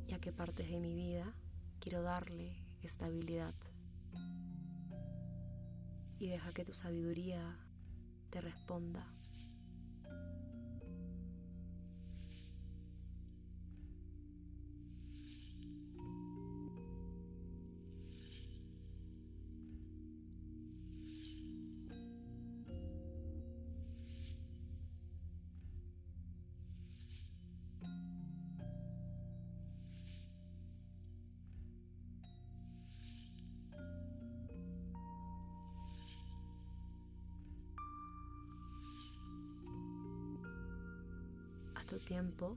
y 0.08 0.12
a 0.12 0.18
qué 0.18 0.32
partes 0.32 0.68
de 0.68 0.80
mi 0.80 0.92
vida 0.92 1.32
quiero 1.78 2.02
darle 2.02 2.56
estabilidad. 2.82 3.54
Y 6.18 6.26
deja 6.26 6.52
que 6.52 6.64
tu 6.64 6.74
sabiduría 6.74 7.56
te 8.30 8.40
responda. 8.40 9.06
Tu 41.90 41.98
tiempo, 41.98 42.56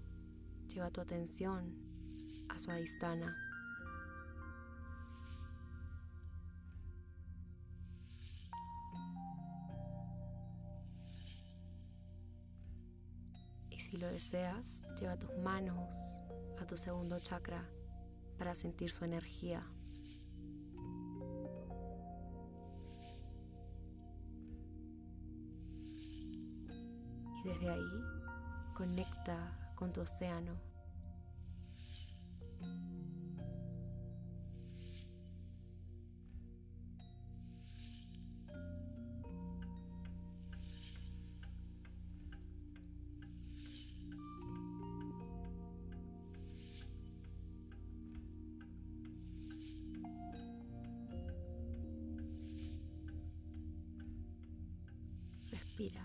lleva 0.68 0.92
tu 0.92 1.02
atención 1.02 1.76
a 2.50 2.60
su 2.60 2.70
adistana. 2.70 3.36
Y 13.72 13.80
si 13.80 13.98
lo 13.98 14.08
deseas, 14.08 14.84
lleva 15.00 15.18
tus 15.18 15.36
manos 15.40 15.96
a 16.62 16.68
tu 16.68 16.78
segundo 16.78 17.20
chakra 17.20 17.68
para 18.38 18.54
sentir 18.54 18.92
su 18.92 19.04
energía. 19.04 19.68
Océano. 30.02 30.58
Respira 55.52 56.02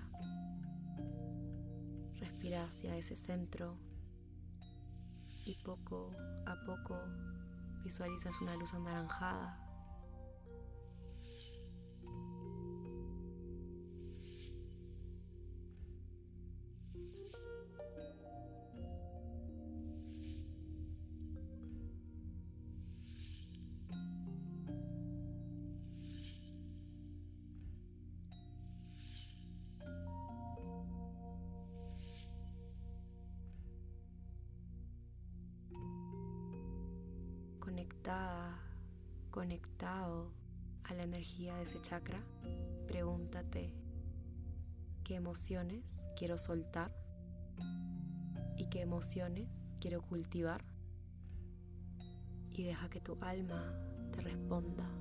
hacia 2.56 2.96
ese 2.96 3.16
centro 3.16 3.76
y 5.44 5.56
poco 5.64 6.14
a 6.46 6.54
poco 6.64 6.98
visualizas 7.84 8.34
una 8.40 8.54
luz 8.56 8.74
anaranjada 8.74 9.67
de 41.58 41.64
ese 41.64 41.80
chakra, 41.80 42.18
pregúntate 42.86 43.74
qué 45.02 45.16
emociones 45.16 46.08
quiero 46.16 46.38
soltar 46.38 46.94
y 48.56 48.66
qué 48.66 48.80
emociones 48.80 49.74
quiero 49.80 50.00
cultivar 50.02 50.64
y 52.50 52.62
deja 52.62 52.88
que 52.88 53.00
tu 53.00 53.16
alma 53.20 53.74
te 54.12 54.20
responda. 54.20 54.97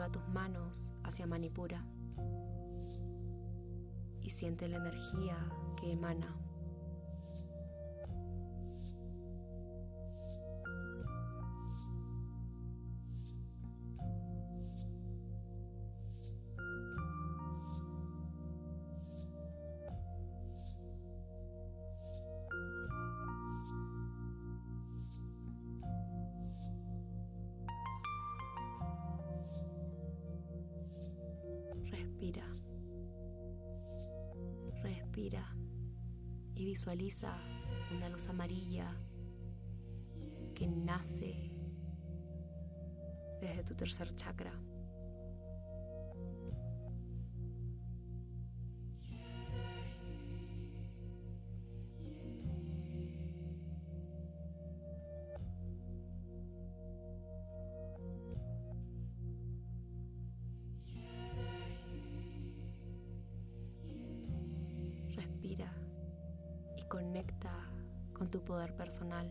Lleva 0.00 0.12
tus 0.12 0.28
manos 0.28 0.94
hacia 1.04 1.26
Manipura 1.26 1.84
y 4.22 4.30
siente 4.30 4.66
la 4.66 4.78
energía 4.78 5.36
que 5.78 5.92
emana. 5.92 6.39
Visualiza 36.80 37.36
una 37.94 38.08
luz 38.08 38.26
amarilla 38.28 38.90
que 40.54 40.66
nace 40.66 41.50
desde 43.38 43.64
tu 43.64 43.74
tercer 43.74 44.14
chakra. 44.14 44.50
Tu 68.40 68.44
poder 68.44 68.74
personal. 68.74 69.30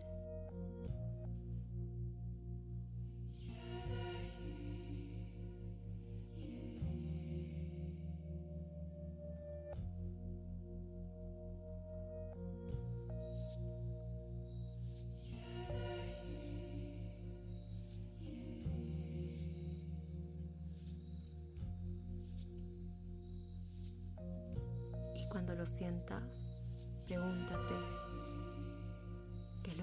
Y 25.16 25.28
cuando 25.30 25.54
lo 25.56 25.66
sientas, 25.66 26.60
Pregúntate, 27.10 27.74
¿qué 27.74 27.80
es 27.80 27.92
lo 27.92 27.99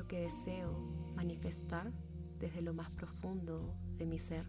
que 0.07 0.21
deseo 0.21 0.73
manifestar 1.15 1.93
desde 2.39 2.63
lo 2.63 2.75
más 2.75 2.91
profundo 2.91 3.75
de 3.99 4.07
mi 4.07 4.19
ser. 4.19 4.45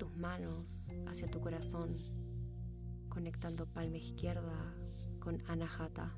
Tus 0.00 0.16
manos 0.16 0.90
hacia 1.08 1.30
tu 1.30 1.42
corazón, 1.42 1.94
conectando 3.10 3.66
palma 3.66 3.98
izquierda 3.98 4.74
con 5.18 5.42
Anahata. 5.46 6.16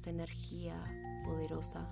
Esta 0.00 0.08
energía 0.08 0.74
poderosa. 1.26 1.86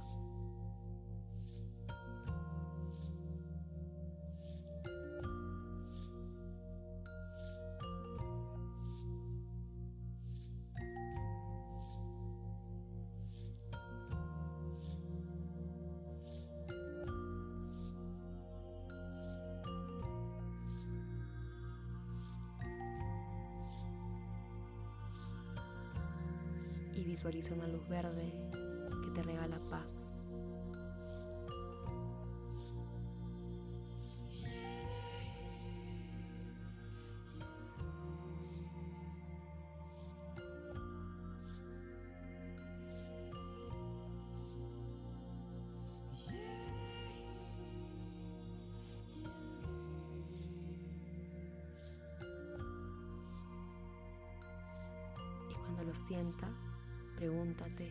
Visualiza 27.09 27.55
una 27.55 27.66
luz 27.66 27.88
verde 27.88 28.31
que 29.03 29.11
te 29.14 29.23
regala 29.23 29.59
paz. 29.71 30.12
Y 55.51 55.55
cuando 55.55 55.85
lo 55.85 55.94
sientas, 55.94 56.78
Pregúntate 57.18 57.90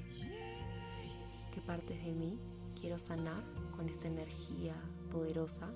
qué 1.54 1.60
partes 1.60 2.02
de 2.02 2.14
mí 2.14 2.40
quiero 2.80 2.98
sanar 2.98 3.44
con 3.76 3.90
esta 3.90 4.08
energía 4.08 4.74
poderosa. 5.12 5.70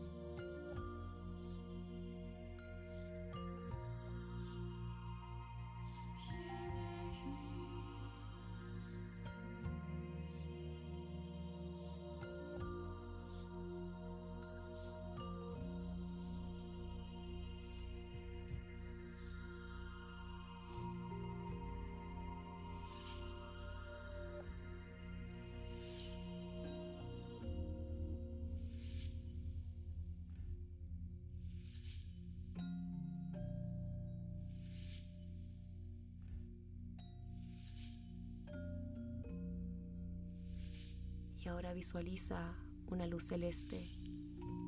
Visualiza 41.74 42.56
una 42.88 43.06
luz 43.06 43.28
celeste 43.28 43.90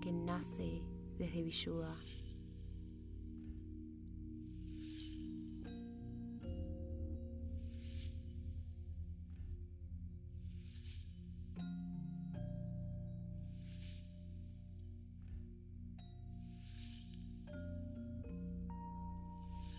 que 0.02 0.12
nace 0.12 0.82
desde 1.18 1.44
Vishuddha. 1.44 1.96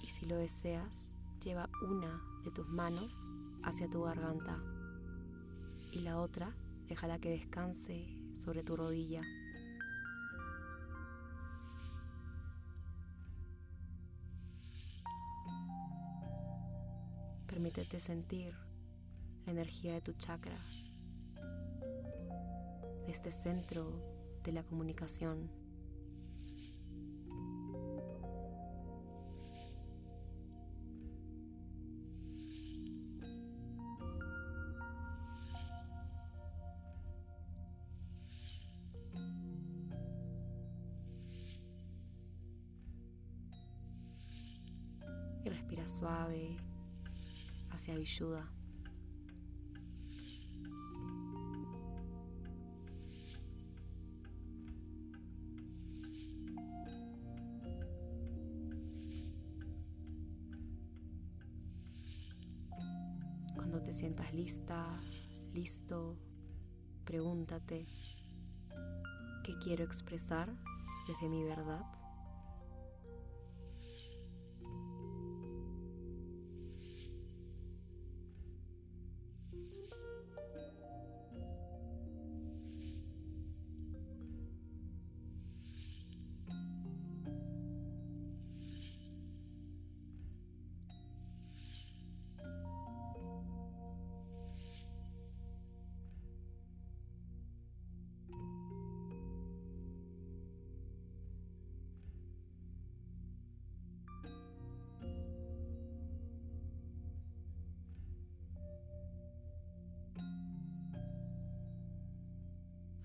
Y 0.02 0.10
si 0.10 0.26
lo 0.26 0.36
deseas, 0.36 1.12
lleva 1.42 1.68
una 1.82 2.22
de 2.44 2.50
tus 2.50 2.68
manos 2.68 3.30
hacia 3.62 3.88
tu 3.90 4.02
garganta 4.02 4.62
y 5.92 6.00
la 6.00 6.18
otra 6.18 6.54
déjala 6.88 7.18
que 7.18 7.30
descanse 7.30 8.06
sobre 8.36 8.62
tu 8.62 8.76
rodilla. 8.76 9.22
Permítete 17.46 18.00
sentir 18.00 18.54
la 19.46 19.52
energía 19.52 19.94
de 19.94 20.00
tu 20.00 20.12
chakra, 20.14 20.58
de 23.06 23.12
este 23.12 23.30
centro 23.30 24.02
de 24.42 24.52
la 24.52 24.64
comunicación. 24.64 25.63
Hacia 47.94 47.98
Vishuddha. 47.98 48.50
Cuando 63.54 63.82
te 63.82 63.94
sientas 63.94 64.32
lista, 64.34 65.00
listo, 65.52 66.16
pregúntate, 67.04 67.86
¿qué 69.44 69.56
quiero 69.62 69.84
expresar 69.84 70.52
desde 71.06 71.28
mi 71.28 71.44
verdad? 71.44 72.03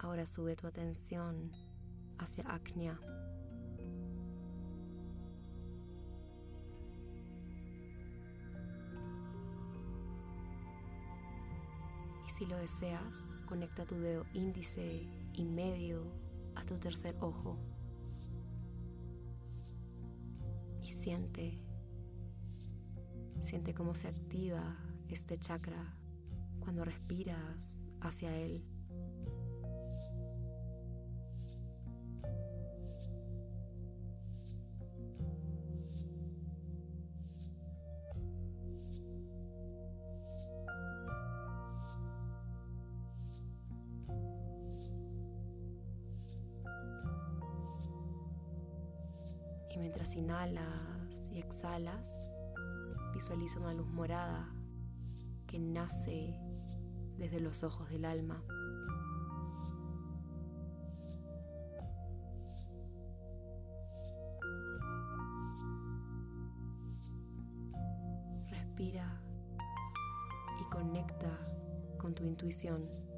Ahora 0.09 0.25
sube 0.25 0.55
tu 0.55 0.65
atención 0.65 1.51
hacia 2.17 2.43
Acnia. 2.45 2.99
Y 12.27 12.31
si 12.31 12.47
lo 12.47 12.57
deseas, 12.57 13.35
conecta 13.45 13.85
tu 13.85 13.99
dedo 13.99 14.25
índice 14.33 15.07
y 15.33 15.45
medio 15.45 16.11
a 16.55 16.65
tu 16.65 16.79
tercer 16.79 17.15
ojo. 17.21 17.59
Y 20.81 20.87
siente, 20.89 21.61
siente 23.41 23.75
cómo 23.75 23.93
se 23.93 24.07
activa 24.07 24.75
este 25.07 25.37
chakra 25.37 25.95
cuando 26.61 26.83
respiras 26.83 27.85
hacia 28.01 28.35
él. 28.35 28.78
Y 51.31 51.37
exhalas, 51.37 52.29
visualiza 53.13 53.59
una 53.59 53.73
luz 53.73 53.87
morada 53.87 54.47
que 55.47 55.59
nace 55.59 56.39
desde 57.17 57.41
los 57.41 57.63
ojos 57.63 57.89
del 57.89 58.05
alma. 58.05 58.41
Respira 68.49 69.21
y 70.61 70.69
conecta 70.69 71.37
con 71.97 72.15
tu 72.15 72.23
intuición. 72.23 73.08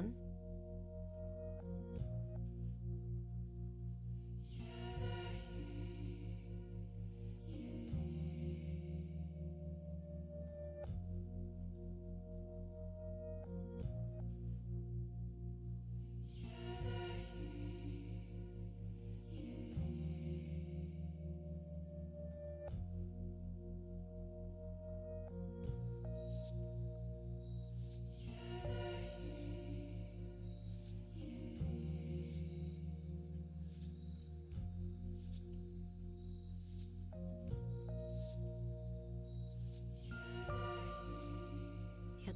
Mi 0.00 0.21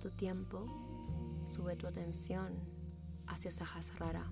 tu 0.06 0.12
tiempo, 0.12 1.44
sube 1.46 1.74
tu 1.74 1.88
atención 1.88 2.52
hacia 3.26 3.50
Sahasrara. 3.50 4.24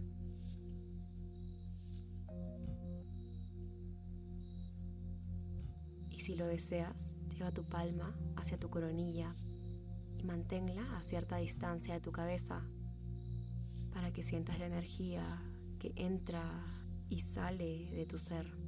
Y 6.11 6.21
si 6.21 6.37
lo 6.37 6.47
deseas, 6.47 7.17
lleva 7.29 7.51
tu 7.51 7.65
palma 7.65 8.15
hacia 8.37 8.57
tu 8.57 8.71
coronilla 8.71 9.35
y 10.17 10.23
manténla 10.23 10.97
a 10.97 11.03
cierta 11.03 11.39
distancia 11.39 11.95
de 11.95 12.01
tu 12.01 12.13
cabeza 12.13 12.63
para 13.93 14.13
que 14.13 14.23
sientas 14.23 14.61
la 14.61 14.67
energía 14.67 15.27
que 15.81 15.93
entra 15.97 16.45
y 17.09 17.19
sale 17.19 17.91
de 17.91 18.07
tu 18.07 18.17
ser. 18.17 18.64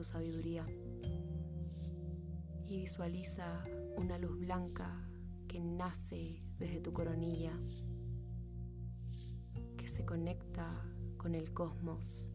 Tu 0.00 0.04
sabiduría 0.04 0.66
y 2.66 2.78
visualiza 2.78 3.62
una 3.98 4.16
luz 4.16 4.40
blanca 4.40 5.06
que 5.46 5.60
nace 5.60 6.40
desde 6.58 6.80
tu 6.80 6.94
coronilla, 6.94 7.52
que 9.76 9.88
se 9.88 10.06
conecta 10.06 10.70
con 11.18 11.34
el 11.34 11.52
cosmos 11.52 12.29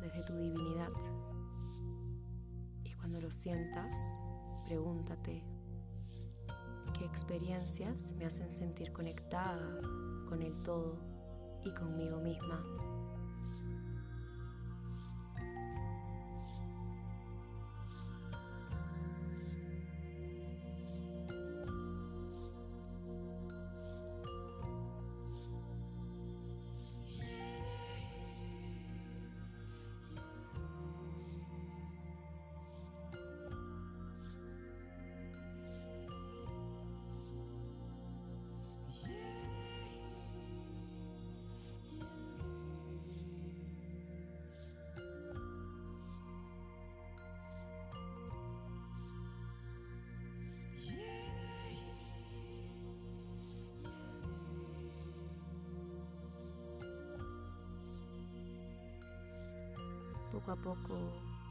desde 0.00 0.22
tu 0.24 0.36
divinidad. 0.36 0.90
Y 2.84 2.92
cuando 2.94 3.20
lo 3.20 3.30
sientas, 3.30 3.96
pregúntate, 4.64 5.44
¿qué 6.98 7.04
experiencias 7.04 8.12
me 8.14 8.26
hacen 8.26 8.52
sentir 8.52 8.92
conectada 8.92 9.80
con 10.28 10.42
el 10.42 10.58
todo 10.60 10.98
y 11.64 11.72
conmigo 11.74 12.18
misma? 12.20 12.81
Poco 60.44 60.52
a 60.52 60.56
poco 60.56 60.98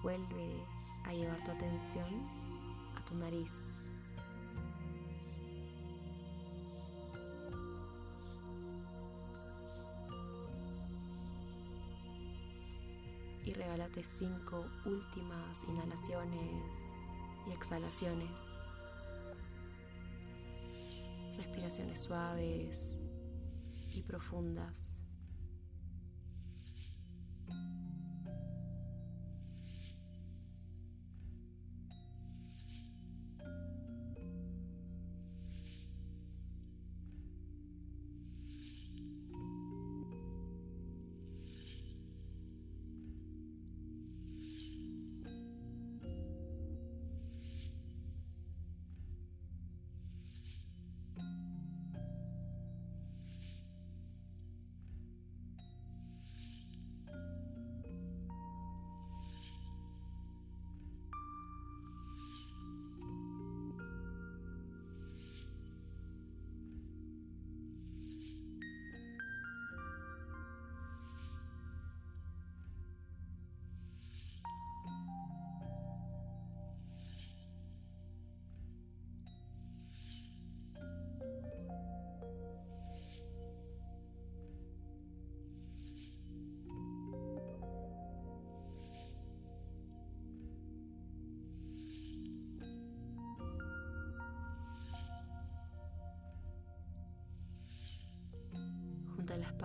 vuelve 0.03 0.65
a 1.05 1.13
llevar 1.13 1.41
tu 1.45 1.51
atención 1.51 2.27
a 2.97 3.05
tu 3.05 3.15
nariz. 3.15 3.73
Y 13.45 13.53
regálate 13.53 14.03
cinco 14.03 14.65
últimas 14.85 15.63
inhalaciones 15.63 16.75
y 17.47 17.53
exhalaciones. 17.53 18.59
Respiraciones 21.37 22.01
suaves 22.01 23.01
y 23.89 24.03
profundas. 24.03 25.00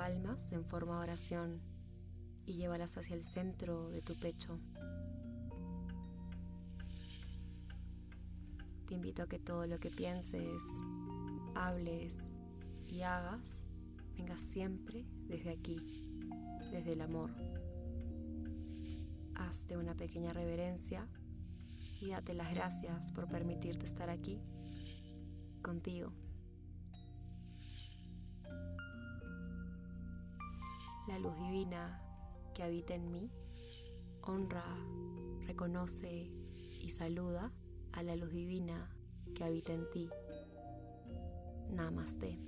Palmas 0.06 0.52
en 0.52 0.64
forma 0.64 0.98
de 0.98 1.00
oración 1.00 1.60
y 2.46 2.52
llévalas 2.52 2.96
hacia 2.96 3.16
el 3.16 3.24
centro 3.24 3.90
de 3.90 4.02
tu 4.02 4.14
pecho. 4.14 4.60
Te 8.86 8.94
invito 8.94 9.24
a 9.24 9.26
que 9.26 9.40
todo 9.40 9.66
lo 9.66 9.80
que 9.80 9.90
pienses, 9.90 10.62
hables 11.56 12.16
y 12.86 13.02
hagas 13.02 13.64
venga 14.16 14.38
siempre 14.38 15.04
desde 15.26 15.50
aquí, 15.50 15.76
desde 16.70 16.92
el 16.92 17.00
amor. 17.00 17.32
Hazte 19.34 19.76
una 19.76 19.96
pequeña 19.96 20.32
reverencia 20.32 21.08
y 22.00 22.10
date 22.10 22.32
las 22.32 22.54
gracias 22.54 23.10
por 23.10 23.26
permitirte 23.26 23.84
estar 23.84 24.08
aquí 24.08 24.40
contigo. 25.62 26.12
La 31.08 31.18
luz 31.18 31.36
divina 31.38 32.02
que 32.54 32.62
habita 32.62 32.94
en 32.94 33.10
mí 33.10 33.30
honra, 34.26 34.64
reconoce 35.46 36.32
y 36.80 36.90
saluda 36.90 37.52
a 37.92 38.02
la 38.02 38.16
luz 38.16 38.32
divina 38.32 38.94
que 39.34 39.44
habita 39.44 39.72
en 39.72 39.88
ti. 39.90 40.10
Namaste. 41.70 42.38